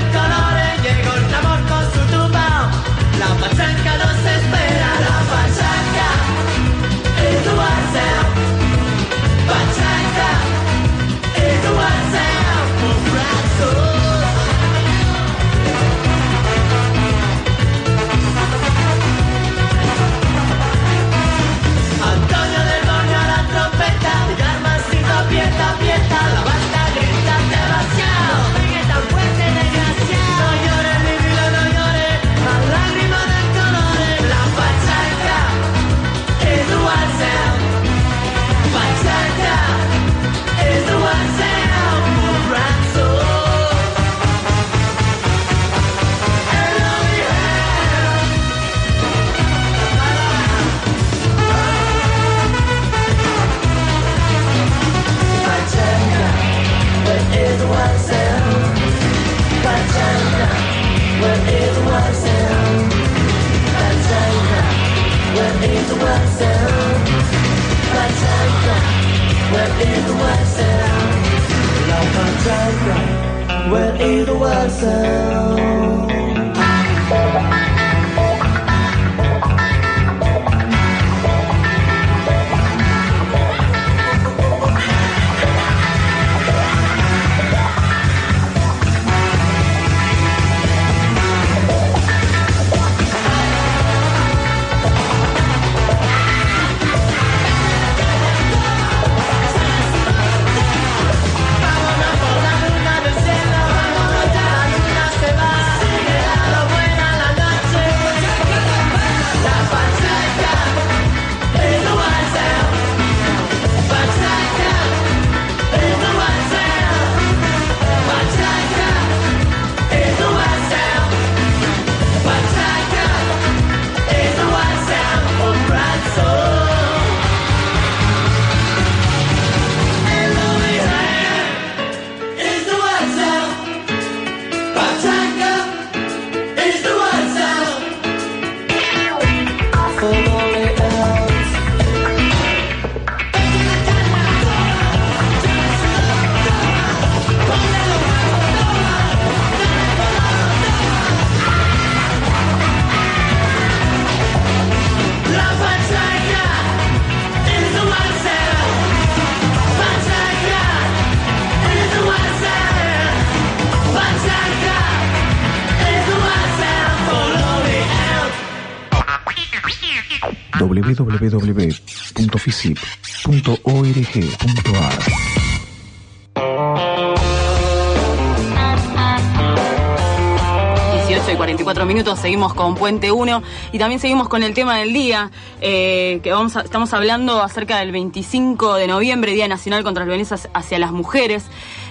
[181.94, 185.30] minutos, seguimos con Puente 1 y también seguimos con el tema del día,
[185.60, 190.08] eh, que vamos a- estamos hablando acerca del 25 de noviembre, Día Nacional contra las
[190.08, 191.44] Violencias hacia las Mujeres.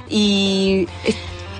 [0.10, 0.88] Y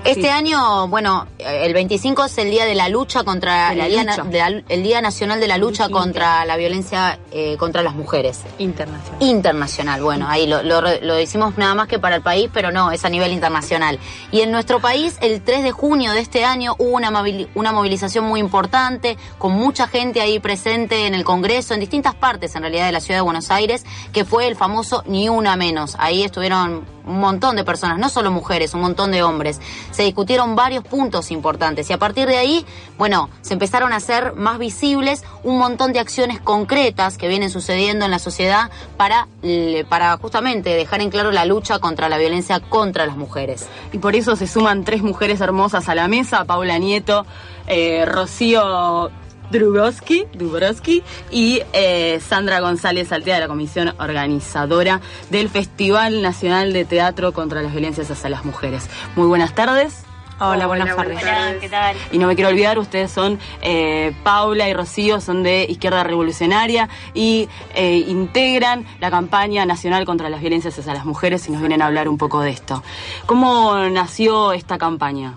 [0.04, 0.28] Este sí.
[0.28, 4.04] año, bueno, el 25 es el día de la lucha contra De la el, día
[4.04, 4.28] na- lucha.
[4.30, 8.40] de la- el día nacional de la lucha contra la violencia eh, contra las mujeres.
[8.58, 9.22] Internacional.
[9.22, 12.90] Internacional, bueno, ahí lo, lo, lo hicimos nada más que para el país, pero no,
[12.92, 13.98] es a nivel internacional.
[14.32, 17.12] Y en nuestro país, el 3 de junio de este año, hubo una,
[17.54, 22.54] una movilización muy importante, con mucha gente ahí presente en el Congreso, en distintas partes
[22.56, 25.94] en realidad de la ciudad de Buenos Aires, que fue el famoso Ni Una Menos.
[25.98, 29.60] Ahí estuvieron un montón de personas, no solo mujeres, un montón de hombres.
[29.90, 32.64] Se discutieron varios puntos importantes y a partir de ahí,
[32.98, 38.04] bueno, se empezaron a hacer más visibles un montón de acciones concretas que vienen sucediendo
[38.04, 42.60] en la sociedad para, eh, para justamente dejar en claro la lucha contra la violencia
[42.60, 43.68] contra las mujeres.
[43.92, 47.26] y por eso se suman tres mujeres hermosas a la mesa, Paula Nieto,
[47.66, 49.10] eh, Rocío
[49.50, 56.84] Drugowski, Dubrowski y eh, Sandra González Altea de la comisión organizadora del Festival Nacional de
[56.84, 58.88] Teatro contra las Violencias hacia las Mujeres.
[59.16, 60.04] Muy buenas tardes.
[60.42, 61.22] Hola, buenas tardes.
[61.22, 61.94] Hola, ¿qué tal?
[62.12, 66.88] Y no me quiero olvidar, ustedes son eh, Paula y Rocío, son de Izquierda Revolucionaria
[67.12, 71.82] y eh, integran la campaña nacional contra las violencias hacia las mujeres y nos vienen
[71.82, 72.82] a hablar un poco de esto.
[73.26, 75.34] ¿Cómo nació esta campaña?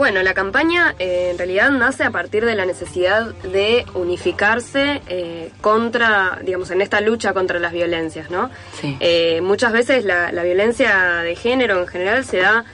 [0.00, 5.50] Bueno, la campaña eh, en realidad nace a partir de la necesidad de unificarse eh,
[5.60, 8.48] contra, digamos, en esta lucha contra las violencias, ¿no?
[8.80, 8.96] Sí.
[8.98, 12.64] Eh, muchas veces la, la violencia de género en general se da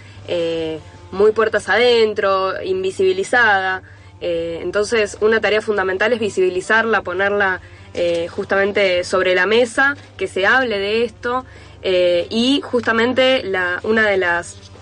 [1.11, 3.83] muy puertas adentro, invisibilizada.
[4.21, 7.61] entonces, una tarea fundamental es visibilizarla, ponerla
[7.93, 11.45] eh, justamente sobre la mesa, que se hable de esto.
[11.83, 14.76] y justamente la, una de las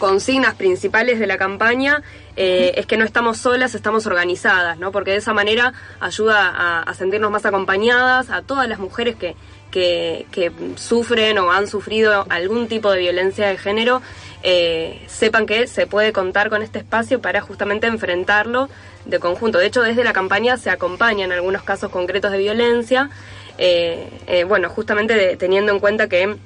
[0.00, 2.02] consignas principales de la campaña
[2.34, 4.90] eh, es que no estamos solas, estamos organizadas, ¿no?
[4.90, 9.36] Porque de esa manera ayuda a, sentirnos más acompañadas a todas las mujeres que,
[9.70, 14.02] que, sufren o han sufrido algún tipo de violencia de género,
[14.42, 18.68] eh, sepan que se puede contar con este espacio para justamente enfrentarlo
[19.04, 19.58] de conjunto.
[19.58, 23.10] De hecho, desde la campaña se acompañan algunos casos concretos de violencia,
[23.58, 26.36] eh, bueno, justamente teniendo en cuenta que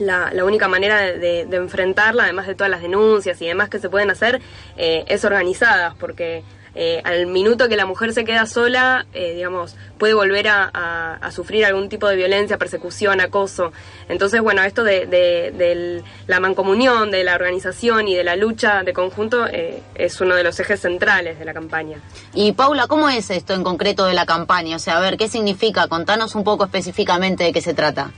[0.00, 4.10] la, única manera de, enfrentarla, además de todas las denuncias y demás que se pueden
[4.10, 4.40] hacer,
[4.76, 6.42] eh, es organizadas, porque
[6.76, 11.64] eh, al minuto que la mujer se queda sola, eh, digamos, puede volver a, sufrir
[11.64, 13.72] algún tipo de violencia, persecución, acoso.
[14.08, 19.46] Entonces, bueno, esto de, la mancomunión, de la organización y de la lucha de conjunto
[19.94, 21.98] es uno de los ejes centrales de la campaña.
[22.34, 24.76] Y Paula, ¿cómo es esto en concreto de la campaña?
[24.76, 25.88] O sea, a ver, ¿qué significa?
[25.88, 28.12] Contanos un poco específicamente de qué se trata.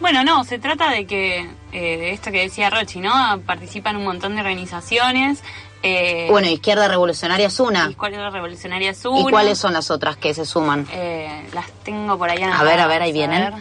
[0.00, 1.40] Bueno, no, se trata de que,
[1.72, 3.12] eh, de esto que decía Rochi, ¿no?
[3.46, 5.42] Participan un montón de organizaciones.
[5.82, 7.88] Eh, Bueno, Izquierda Revolucionaria es una.
[7.90, 10.86] ¿Y cuál es revolucionaria ¿Y cuáles son las otras que se suman?
[10.92, 13.52] Eh, las tengo por ahí A ver, a ver, ahí vienen.
[13.52, 13.54] ver.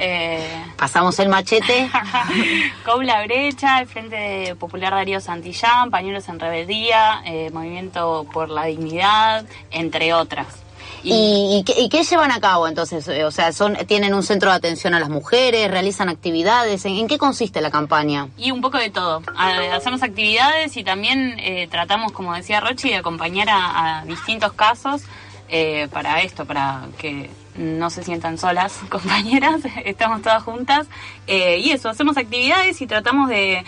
[0.00, 1.90] Eh, Pasamos el machete.
[2.84, 9.44] Cobla Brecha, el Frente Popular Darío Santillán, Pañuelos en Rebeldía, eh, Movimiento por la Dignidad,
[9.72, 10.46] entre otras.
[11.02, 13.06] ¿Y, y qué, y qué llevan a cabo entonces?
[13.08, 16.84] Eh, O sea, son tienen un centro de atención a las mujeres, realizan actividades.
[16.84, 18.28] ¿En, en qué consiste la campaña?
[18.36, 19.22] Y un poco de todo.
[19.36, 24.52] A- hacemos actividades y también eh, tratamos, como decía Rochi, de acompañar a, a distintos
[24.54, 25.02] casos
[25.48, 30.86] eh, para esto, para que no se sientan solas, compañeras, estamos todas juntas.
[31.26, 33.64] Eh, y eso, hacemos actividades y tratamos de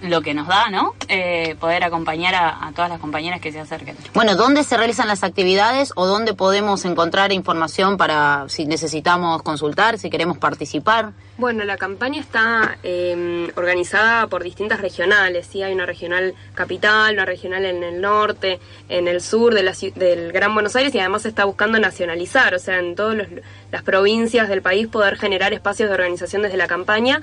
[0.00, 0.94] lo que nos da, ¿no?
[1.08, 3.96] Eh, poder acompañar a, a todas las compañeras que se acerquen.
[4.14, 9.98] Bueno, ¿dónde se realizan las actividades o dónde podemos encontrar información para si necesitamos consultar,
[9.98, 11.12] si queremos participar?
[11.40, 15.62] Bueno, la campaña está eh, organizada por distintas regionales, ¿sí?
[15.62, 18.60] Hay una regional capital, una regional en el norte,
[18.90, 22.54] en el sur de la del Gran Buenos Aires y además se está buscando nacionalizar,
[22.54, 23.26] o sea, en todas
[23.72, 27.22] las provincias del país poder generar espacios de organización desde la campaña.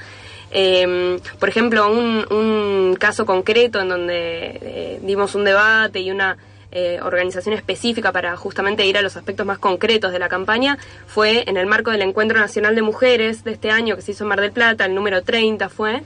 [0.49, 6.37] Eh, por ejemplo, un, un caso concreto en donde eh, dimos un debate y una
[6.71, 11.45] eh, organización específica para justamente ir a los aspectos más concretos de la campaña fue
[11.47, 14.29] en el marco del Encuentro Nacional de Mujeres de este año que se hizo en
[14.29, 16.03] Mar del Plata, el número 30 fue.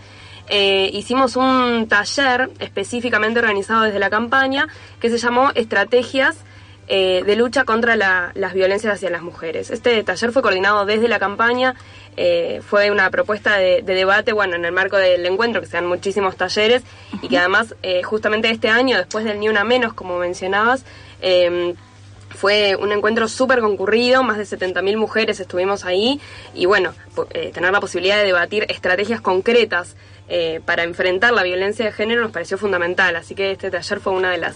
[0.48, 4.68] eh, hicimos un taller específicamente organizado desde la campaña
[5.00, 6.38] que se llamó Estrategias
[6.88, 9.70] eh, de lucha contra la- las violencias hacia las mujeres.
[9.70, 11.76] Este taller fue coordinado desde la campaña,
[12.18, 15.74] eh, fue una propuesta de, de debate, bueno, en el marco del encuentro, que se
[15.78, 16.84] dan muchísimos talleres
[17.22, 20.84] y que además, eh, justamente este año, después del Ni Una Menos, como mencionabas,
[21.22, 21.74] eh,
[22.34, 26.22] Fue un encuentro súper concurrido, más de 70.000 mujeres estuvimos ahí
[26.56, 26.94] y bueno,
[27.32, 29.98] eh, tener la posibilidad de debatir estrategias concretas
[30.30, 34.14] eh, para enfrentar la violencia de género nos pareció fundamental, así que este taller fue
[34.14, 34.56] una de las,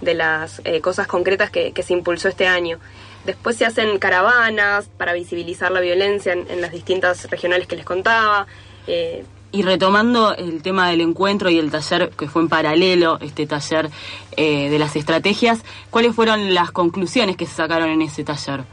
[0.00, 2.78] de las eh, cosas concretas que, que se impulsó este año.
[3.24, 7.84] Después se hacen caravanas para visibilizar la violencia en, en las distintas regionales que les
[7.84, 8.46] contaba.
[8.86, 13.46] eh, Y retomando el tema del encuentro y el taller que fue en paralelo, este
[13.46, 13.90] taller
[14.36, 18.64] eh, de las estrategias, ¿cuáles fueron las conclusiones que se sacaron en ese taller?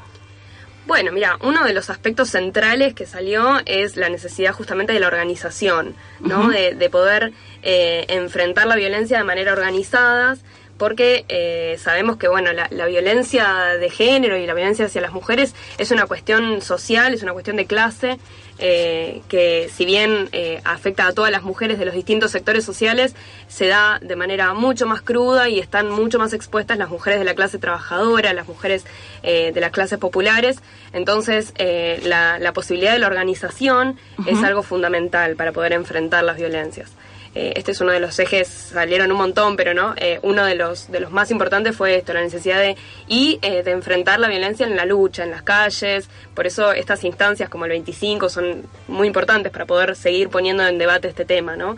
[0.85, 5.07] Bueno, mira, uno de los aspectos centrales que salió es la necesidad justamente de la
[5.07, 6.49] organización, ¿no?
[6.49, 10.35] De, de poder eh, enfrentar la violencia de manera organizada,
[10.77, 15.13] porque eh, sabemos que, bueno, la, la violencia de género y la violencia hacia las
[15.13, 18.19] mujeres es una cuestión social, es una cuestión de clase,
[18.59, 23.15] eh, que si bien eh, afecta a todas las mujeres de los distintos sectores sociales,
[23.47, 27.25] se da de manera mucho más cruda y están mucho más expuestas las mujeres de
[27.25, 28.85] la clase trabajadora, las mujeres
[29.23, 30.59] eh, de las clases populares.
[30.93, 33.97] Entonces, eh, la, la posibilidad de la organización
[34.27, 36.91] es algo fundamental para poder enfrentar las violencias.
[37.35, 40.55] Eh, este es uno de los ejes, salieron un montón, pero no, Eh, uno de
[40.55, 42.75] los, de los más importantes fue esto, la necesidad de,
[43.07, 47.03] y eh, de enfrentar la violencia en la lucha, en las calles, por eso estas
[47.03, 51.55] instancias como el 25 son muy importantes para poder seguir poniendo en debate este tema,
[51.55, 51.75] ¿no?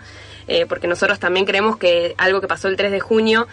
[0.69, 3.47] Porque nosotros también creemos que algo que pasó el 3 de junio,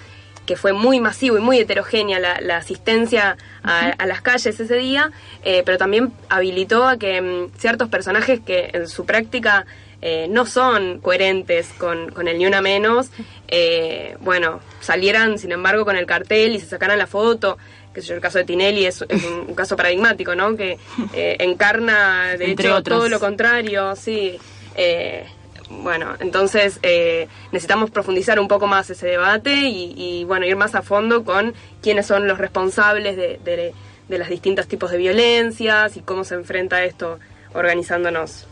[0.46, 4.74] que fue muy masivo y muy heterogénea la, la asistencia a, a las calles ese
[4.76, 5.12] día,
[5.44, 9.66] eh, pero también habilitó a que mm, ciertos personajes que en su práctica
[10.02, 13.10] eh, no son coherentes con, con el ni una menos,
[13.48, 17.56] eh, bueno, salieran sin embargo con el cartel y se sacaran la foto.
[17.94, 20.56] Que yo, el caso de Tinelli es, es un, un caso paradigmático, ¿no?
[20.56, 20.78] Que
[21.12, 22.98] eh, encarna, de Entre hecho, otros.
[23.00, 24.38] todo lo contrario, sí.
[24.76, 25.26] Eh,
[25.68, 30.74] bueno, entonces eh, necesitamos profundizar un poco más ese debate y, y, bueno, ir más
[30.74, 33.74] a fondo con quiénes son los responsables de, de,
[34.08, 37.18] de los distintos tipos de violencias y cómo se enfrenta esto
[37.52, 38.46] organizándonos.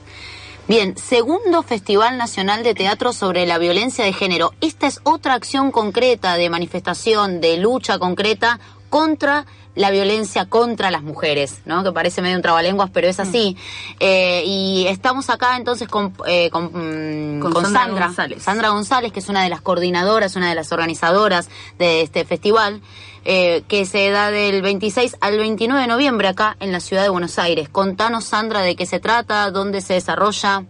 [0.69, 4.53] Bien, segundo Festival Nacional de Teatro sobre la Violencia de Género.
[4.61, 11.03] Esta es otra acción concreta de manifestación, de lucha concreta contra la violencia contra las
[11.03, 11.83] mujeres, ¿no?
[11.85, 13.57] Que parece medio un trabalenguas, pero es así.
[14.01, 18.43] Eh, y estamos acá entonces con, eh, con, mm, Con con Sandra Sandra, González.
[18.43, 21.49] Sandra González, que es una de las coordinadoras, una de las organizadoras
[21.79, 22.81] de este festival,
[23.25, 27.09] eh, que se da del 26 al 29 de noviembre acá en la ciudad de
[27.09, 27.69] Buenos Aires.
[27.69, 30.65] Contanos, Sandra, de qué se trata, dónde se desarrolla.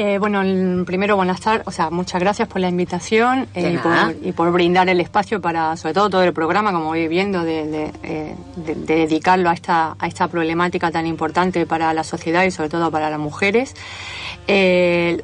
[0.00, 3.92] Eh, bueno, primero buenas tardes, o sea, muchas gracias por la invitación eh, y, por,
[4.22, 7.66] y por brindar el espacio para, sobre todo todo el programa, como voy viendo, de,
[7.66, 12.44] de, eh, de- de dedicarlo a esta, a esta problemática tan importante para la sociedad
[12.44, 13.74] y sobre todo para las mujeres.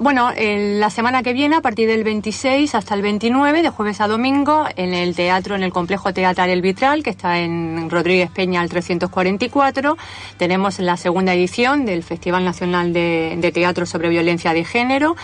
[0.00, 4.00] Bueno, en la semana que viene, a partir del 26 hasta el 29, de jueves
[4.02, 8.28] a domingo, en el teatro, en el complejo Teatral El Vitral, que está en Rodríguez
[8.30, 9.96] Peña al 344,
[10.36, 15.16] tenemos la segunda edición del Festival Nacional de, de Teatro sobre Violencia de Género,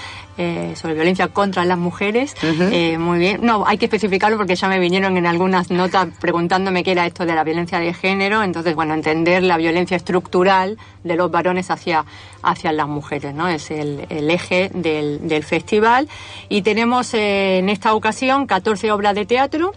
[0.42, 2.34] eh, sobre violencia contra las mujeres.
[2.42, 3.40] Eh, muy bien.
[3.42, 7.26] No, hay que especificarlo porque ya me vinieron en algunas notas preguntándome qué era esto
[7.26, 8.42] de la violencia de género.
[8.42, 12.06] Entonces, bueno, entender la violencia estructural de los varones hacia,
[12.42, 13.48] hacia las mujeres, ¿no?
[13.48, 16.08] Es el, el eje del, del festival.
[16.48, 19.74] Y tenemos eh, en esta ocasión 14 obras de teatro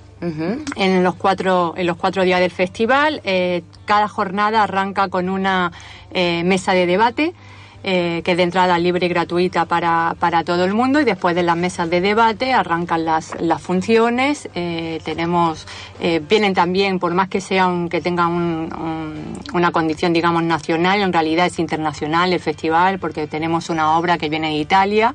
[0.78, 3.22] en los cuatro en los cuatro días del festival.
[3.84, 5.74] Cada jornada arranca con una
[6.14, 7.34] mesa de debate.
[7.84, 11.36] Eh, que es de entrada libre y gratuita para, para todo el mundo y después
[11.36, 14.50] de las mesas de debate arrancan las, las funciones.
[14.56, 15.68] Eh, tenemos
[16.00, 20.44] eh, vienen también por más que sea un, que tenga un- un- una condición digamos
[20.44, 25.14] nacional en realidad es internacional el festival porque tenemos una obra que viene de Italia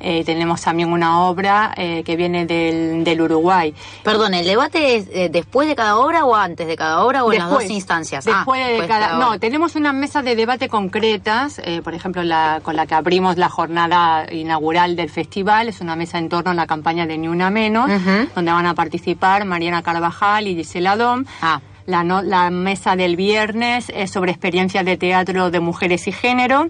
[0.00, 3.74] eh, tenemos también una obra eh, que viene del, del Uruguay.
[4.02, 7.32] Perdón, ¿el debate es eh, después de cada obra o antes de cada obra o
[7.32, 8.24] en las dos Después, instancias?
[8.24, 12.22] Después Ah, de después cada, no, tenemos unas mesas de debate concretas, eh, por ejemplo,
[12.22, 16.50] la, con la que abrimos la jornada inaugural del festival, es una mesa en torno
[16.50, 17.90] a la campaña de Ni Una Menos,
[18.34, 21.24] donde van a participar Mariana Carvajal y Gisela Dom.
[21.42, 21.60] Ah.
[21.86, 26.68] La, no- la mesa del viernes es sobre experiencias de teatro de mujeres y género,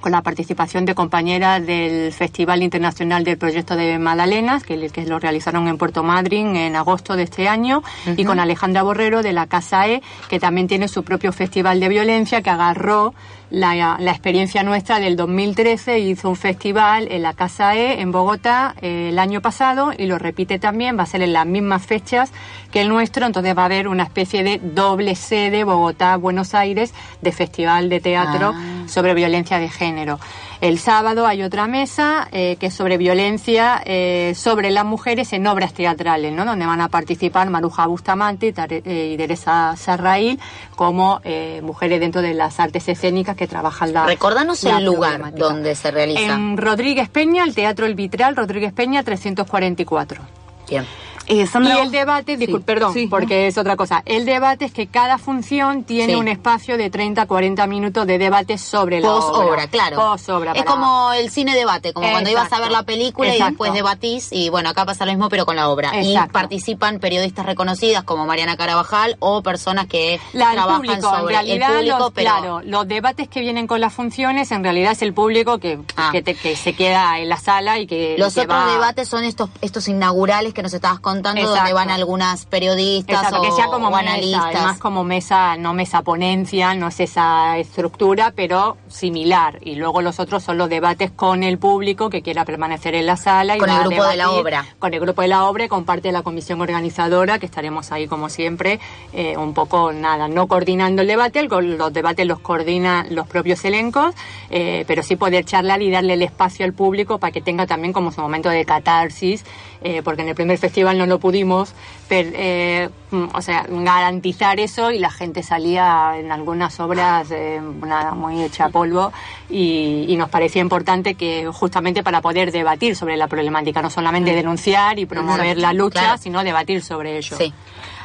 [0.00, 5.18] con la participación de compañeras del Festival Internacional del Proyecto de Magdalenas, que, que lo
[5.18, 7.82] realizaron en Puerto Madryn en agosto de este año,
[8.16, 11.88] y con Alejandra Borrero de la Casa E, que también tiene su propio festival de
[11.88, 13.14] violencia, que agarró
[13.50, 18.12] la, la experiencia nuestra del 2013 y hizo un festival en la Casa E en
[18.12, 21.84] Bogotá eh, el año pasado y lo repite también, va a ser en las mismas
[21.84, 22.32] fechas
[22.70, 27.32] que el nuestro, entonces va a haber una especie de doble sede Bogotá-Buenos Aires de
[27.32, 28.88] festival de teatro Ah.
[28.88, 30.18] sobre violencia de género.
[30.60, 35.46] El sábado hay otra mesa eh, que es sobre violencia eh, sobre las mujeres en
[35.46, 36.44] obras teatrales, ¿no?
[36.44, 40.38] donde van a participar Maruja Bustamante y Tare- eh, y Teresa Sarraíl
[40.76, 41.20] como
[41.62, 45.90] mujeres dentro de las artes escénicas que trabajan la Recordanos la el lugar donde se
[45.90, 46.20] realiza.
[46.34, 50.22] En Rodríguez Peña, el Teatro El Vitral, Rodríguez Peña 344.
[50.68, 50.84] Bien.
[51.30, 54.02] Eh, Sandra, y el debate, disculpe, perdón, sí, porque es otra cosa.
[54.04, 56.18] El debate es que cada función tiene Sí.
[56.18, 59.46] un espacio de 30 a 40 minutos de debate sobre la Post obra.
[59.46, 59.96] obra, claro.
[59.96, 60.52] Post obra.
[60.52, 64.28] Es como el cine debate, como cuando ibas a ver la película y después debatís,
[64.32, 65.92] y bueno, acá pasa lo mismo pero con la obra.
[66.02, 71.34] Y participan periodistas reconocidas como Mariana Carabajal o personas que La, trabajan público, en sobre
[71.34, 74.92] realidad, el público, los, pero claro, los debates que vienen con las funciones, en realidad
[74.92, 75.78] es el público que,
[76.10, 79.08] que, te- que se queda en la sala y que los que otros va- debates
[79.08, 81.74] son estos estos inaugurales que nos estabas contando donde Exacto.
[81.74, 84.62] van algunas periodistas Exacto, o, que sea como o mesa, analistas.
[84.62, 89.58] más como mesa, no mesa ponencia, no es esa estructura, pero similar.
[89.62, 93.16] Y luego los otros son los debates con el público que quiera permanecer en la
[93.16, 93.56] sala.
[93.56, 94.66] Y Con el grupo de la obra.
[94.78, 97.92] Con el grupo de la obra y con parte de la comisión organizadora, que estaremos
[97.92, 98.80] ahí como siempre,
[99.12, 101.48] eh, un poco nada, no coordinando el debate, el-
[101.78, 104.14] los debates los coordinan los propios elencos,
[104.50, 107.92] eh, pero sí poder charlar y darle el espacio al público para que tenga también
[107.92, 109.44] como su momento de catarsis,
[109.82, 111.72] eh, porque en el primer festival no lo pudimos,
[112.08, 117.60] per- eh, mm, o sea, garantizar eso y la gente salía en algunas obras eh,
[117.86, 119.12] nada, muy hecha polvo
[119.48, 124.34] y, y nos parecía importante que justamente para poder debatir sobre la problemática, no solamente
[124.34, 126.18] denunciar y promover la lucha, Claro.
[126.18, 127.36] sino debatir sobre ello.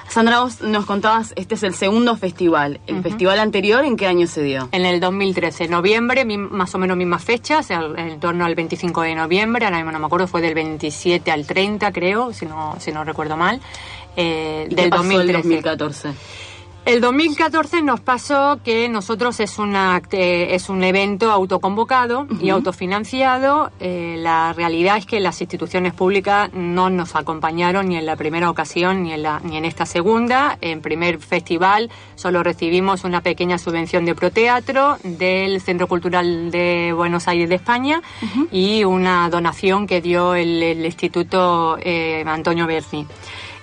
[0.09, 2.79] Sandra, vos nos contabas, este es el segundo festival.
[2.87, 4.69] ¿El festival anterior en qué año se dio?
[4.71, 9.15] En el 2013, noviembre, mi- más o menos mismas fechas, en torno al 25 de
[9.15, 12.91] noviembre, ahora mismo no me acuerdo, fue del 27 al 30, creo, si no, si
[12.93, 13.59] no recuerdo mal,
[14.15, 15.33] eh, ¿Y qué del pasó el 2013.
[15.49, 16.13] 2014?
[16.85, 23.71] El 2014 nos pasó que nosotros es, una, act- es un evento autoconvocado y autofinanciado.
[23.79, 28.51] Eh, la realidad es que las instituciones públicas no nos acompañaron ni en la primera
[28.51, 30.59] ocasión ni en, la, ni en esta segunda.
[30.61, 37.27] En primer festival solo recibimos una pequeña subvención de Proteatro del Centro Cultural de Buenos
[37.27, 38.03] Aires de España
[38.51, 43.07] y una donación que dio el, el Instituto eh, Antonio Berni.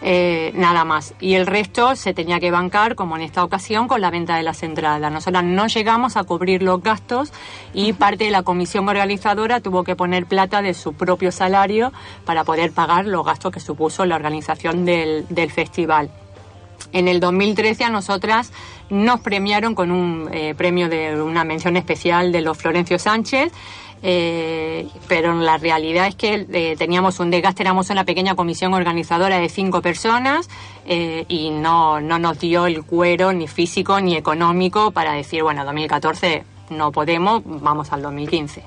[0.05, 1.15] Eh, nada más.
[1.21, 4.43] Y el resto se tenía que bancar, como en esta ocasión, con la venta de
[4.43, 5.13] las entradas.
[5.13, 7.33] Nosotras no llegamos a cubrir los gastos
[7.73, 11.93] y parte de la comisión organizadora tuvo que poner plata de su propio salario
[12.25, 16.11] para poder pagar los gastos que supuso la organización del, del festival.
[16.93, 18.53] En el 2013 a nosotras
[18.91, 23.53] nos premiaron con un eh, premio de una mención especial de los Florencio Sánchez.
[24.03, 29.39] Eh, pero la realidad es que eh, teníamos un desgaste, éramos una pequeña comisión organizadora
[29.39, 30.49] de cinco personas
[30.87, 35.65] eh, y no, no nos dio el cuero ni físico ni económico para decir, bueno,
[35.65, 38.63] 2014 no podemos, vamos al 2015.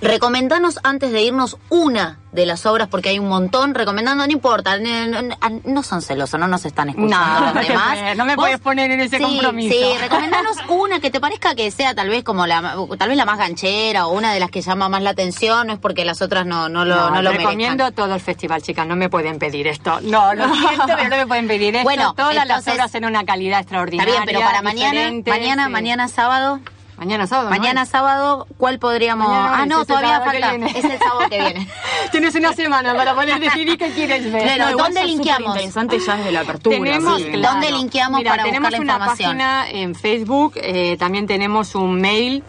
[0.00, 4.76] Recomendanos antes de irnos una de las obras, porque hay un montón, recomendando, no importa,
[4.76, 8.16] no, no- no son celosos, no nos están escuchando No, los demás.
[8.16, 9.72] no me Vos- puedes poner en ese sí, compromiso.
[9.74, 13.24] Sí, recomendanos una que te parezca que sea tal vez como la, tal vez la
[13.24, 16.20] más ganchera o una de las que llama más la atención, no es porque las
[16.20, 17.94] otras no, no lo, no, lo recomiendo merezcan.
[17.94, 18.86] todo el festival, chicas.
[18.86, 20.00] No me pueden pedir esto.
[20.02, 21.84] No, lo siento, pero no me pueden pedir esto.
[21.84, 24.12] Bueno, todas las obras en una calidad Está extraordinaria.
[24.12, 25.70] bien, pero para mañana, mañana, sí.
[25.72, 26.60] mañana sábado.
[26.96, 27.50] Mañana sábado.
[27.50, 29.28] Mañana sábado, ¿cuál podríamos...?
[29.28, 30.54] Mañana ah, no, es todavía falta.
[30.54, 31.68] Es el sábado que viene.
[32.12, 34.44] Tienes una semana para poder decidir qué quieres ver.
[34.44, 35.38] Bueno, igual ¿dónde linkeamos?
[35.38, 36.76] superinteresante ya desde la apertura.
[36.76, 37.28] Tenemos, sí.
[37.30, 37.52] claro.
[37.54, 39.38] ¿Dónde linkeamos Mira, para tenemos buscar la una información?
[39.38, 42.44] página en Facebook, eh, también tenemos un mail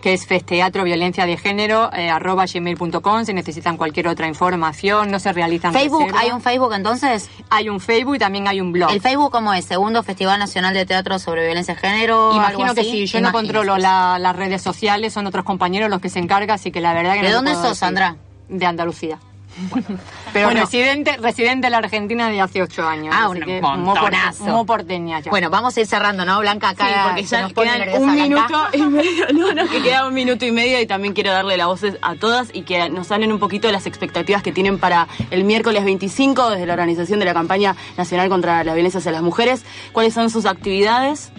[0.00, 5.18] que es festeatro violencia de género eh, arroba gmail.com si necesitan cualquier otra información no
[5.18, 6.22] se realizan Facebook, reservas.
[6.22, 7.28] ¿hay un Facebook entonces?
[7.50, 9.64] hay un Facebook y también hay un blog ¿El Facebook cómo es?
[9.64, 12.32] ¿Segundo Festival Nacional de Teatro sobre Violencia de Género?
[12.34, 12.90] Imagino algo que así?
[12.90, 16.54] sí, yo no controlo la- las redes sociales, son otros compañeros los que se encargan,
[16.54, 17.76] así que la verdad que ¿De no dónde sos, decir.
[17.76, 18.16] Sandra?
[18.48, 19.18] De Andalucía.
[20.32, 20.60] Pero Bueno.
[20.62, 23.14] residente, residente en la Argentina de hace ocho años.
[23.16, 24.44] Ah, así un que muy por- montonazo.
[24.44, 25.30] muy porteña ya.
[25.30, 26.38] Bueno, vamos a ir cerrando, ¿no?
[26.40, 29.26] Blanca acá Sí, porque ya nos quedan un minuto y medio.
[29.34, 32.14] No, no, que queda un minuto y medio y también quiero darle las voces a
[32.14, 35.84] todas y que nos hablen un poquito de las expectativas que tienen para el miércoles
[35.84, 39.64] 25 desde la organización de la campaña nacional contra la violencia hacia las mujeres.
[39.92, 41.30] ¿Cuáles son sus actividades?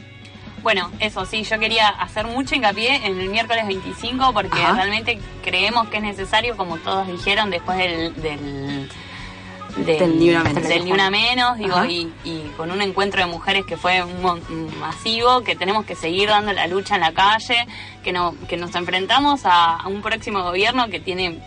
[0.62, 4.74] Bueno, eso sí, yo quería hacer mucho hincapié en el miércoles 25 porque Ajá.
[4.74, 8.14] realmente creemos que es necesario, como todos dijeron, después del...
[8.22, 8.90] del
[9.86, 10.68] Del Ni Una Menos.
[10.68, 14.04] del Ni Una Menos, digo, y, y con un encuentro de mujeres que fue
[14.80, 17.66] masivo, que tenemos que seguir dando la lucha en la calle,
[18.04, 21.40] que, no, que nos enfrentamos a, a un próximo gobierno que tiene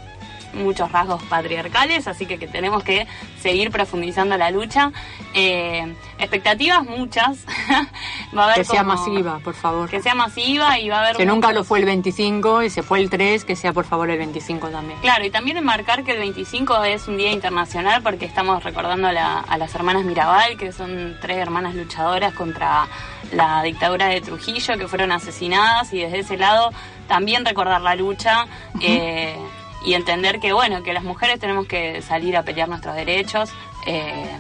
[0.54, 3.06] muchos rasgos patriarcales, así que, que tenemos que
[3.40, 4.92] seguir profundizando la lucha.
[5.34, 7.44] Eh, expectativas muchas.
[8.36, 9.88] va a haber Que sea masiva, por favor.
[9.88, 11.16] Que sea masiva y va a haber...
[11.16, 14.10] Que nunca lo fue el 25 y se fue el 3, que sea por favor
[14.10, 14.98] el 25 también.
[15.00, 19.12] Claro, y también enmarcar que el 25 es un día internacional porque estamos recordando a,
[19.12, 22.86] la- a las hermanas Mirabal, que son tres hermanas luchadoras contra
[23.32, 26.70] la dictadura de Trujillo, que fueron asesinadas, y desde ese lado
[27.08, 28.46] también recordar la lucha
[28.80, 29.36] eh,
[29.84, 33.50] y entender que, bueno, que las mujeres tenemos que salir a pelear nuestros derechos.
[33.86, 34.30] eh,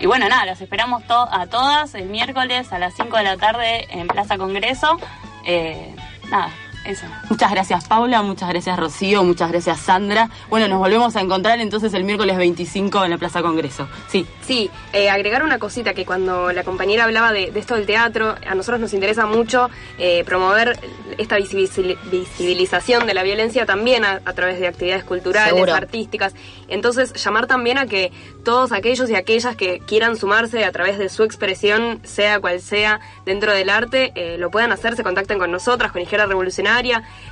[0.00, 3.36] y bueno, nada, las esperamos to- a todas el miércoles a las 5 de la
[3.36, 4.98] tarde en Plaza Congreso.
[5.46, 5.94] Eh,
[6.30, 6.50] nada,
[6.84, 7.06] eso.
[7.30, 10.28] Muchas gracias Paula, muchas gracias Rocío, muchas gracias Sandra.
[10.48, 13.88] Bueno, nos volvemos a encontrar entonces el miércoles 25 en la Plaza Congreso.
[14.08, 14.26] Sí.
[14.46, 18.34] Sí, eh, agregar una cosita que cuando la compañera hablaba de, de esto del teatro,
[18.46, 20.78] a nosotros nos interesa mucho eh, promover
[21.16, 25.74] esta visibil- visibilización de la violencia también a, a través de actividades culturales, Seguro.
[25.74, 26.34] artísticas.
[26.68, 28.12] Entonces, llamar también a que
[28.44, 33.00] todos aquellos y aquellas que quieran sumarse a través de su expresión, sea cual sea,
[33.24, 36.73] dentro del arte, eh, lo puedan hacer, se contacten con nosotras, con Izquierda Revolucionaria,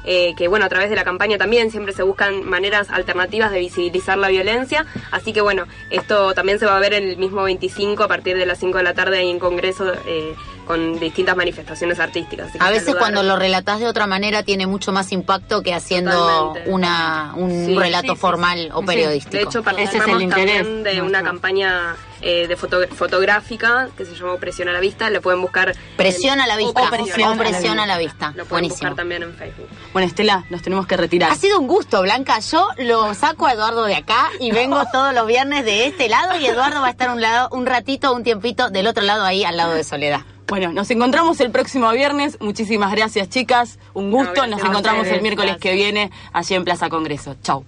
[0.05, 3.59] eh, que bueno, a través de la campaña también siempre se buscan maneras alternativas de
[3.61, 4.87] visibilizar la violencia.
[5.11, 8.47] Así que bueno, esto también se va a ver el mismo 25 a partir de
[8.47, 10.35] las 5 de la tarde ahí en Congreso eh,
[10.67, 12.53] con distintas manifestaciones artísticas.
[12.61, 16.13] A veces saludar- cuando lo relatás de otra manera tiene mucho más impacto que haciendo
[16.13, 16.71] Totalmente.
[16.71, 19.37] una, un Sí, relato sí, sí, formal o Sí, periodístico.
[19.37, 24.69] De hecho, participamos también de una campaña eh, de foto- fotográfica que se llamó Presión
[24.69, 25.11] a la Vista.
[25.11, 25.75] La pueden buscar.
[25.97, 26.83] Presión a la vista.
[26.83, 28.29] o Presión, O Presión a la Vista.
[28.29, 28.77] Lo pueden Buenísimo.
[28.91, 29.69] buscar también en Facebook.
[29.93, 31.31] Bueno, Estela, nos tenemos que retirar.
[31.31, 32.39] Ha sido un gusto, Blanca.
[32.41, 36.39] Yo lo saco a Eduardo de acá y vengo todos los viernes de este lado
[36.41, 39.45] y Eduardo va a estar un lado, un ratito, un tiempito del otro lado ahí
[39.45, 40.21] al lado de Soledad.
[40.49, 42.37] Bueno, nos encontramos el próximo viernes.
[42.41, 43.79] Muchísimas gracias, chicas.
[43.95, 44.47] Un gusto.
[44.47, 45.17] nos encontramos ustedes.
[45.17, 47.37] el miércoles que viene allí en Plaza Congreso.
[47.43, 47.65] Chau.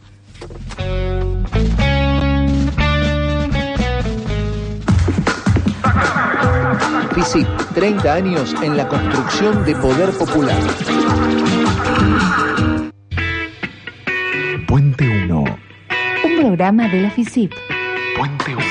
[7.14, 10.61] FISIP, 30 años en la construcción de poder popular.
[14.66, 15.45] Puente 1.
[16.24, 17.53] Un programa de la FICIP.
[18.16, 18.64] Puente 1.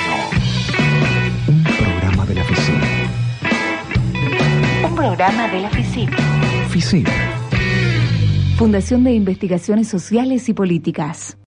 [1.48, 2.84] Un programa de la FICIP.
[4.86, 6.10] Un programa de la FICIP.
[6.70, 7.08] FICIP.
[8.58, 11.38] Fundación de Investigaciones Sociales y Políticas.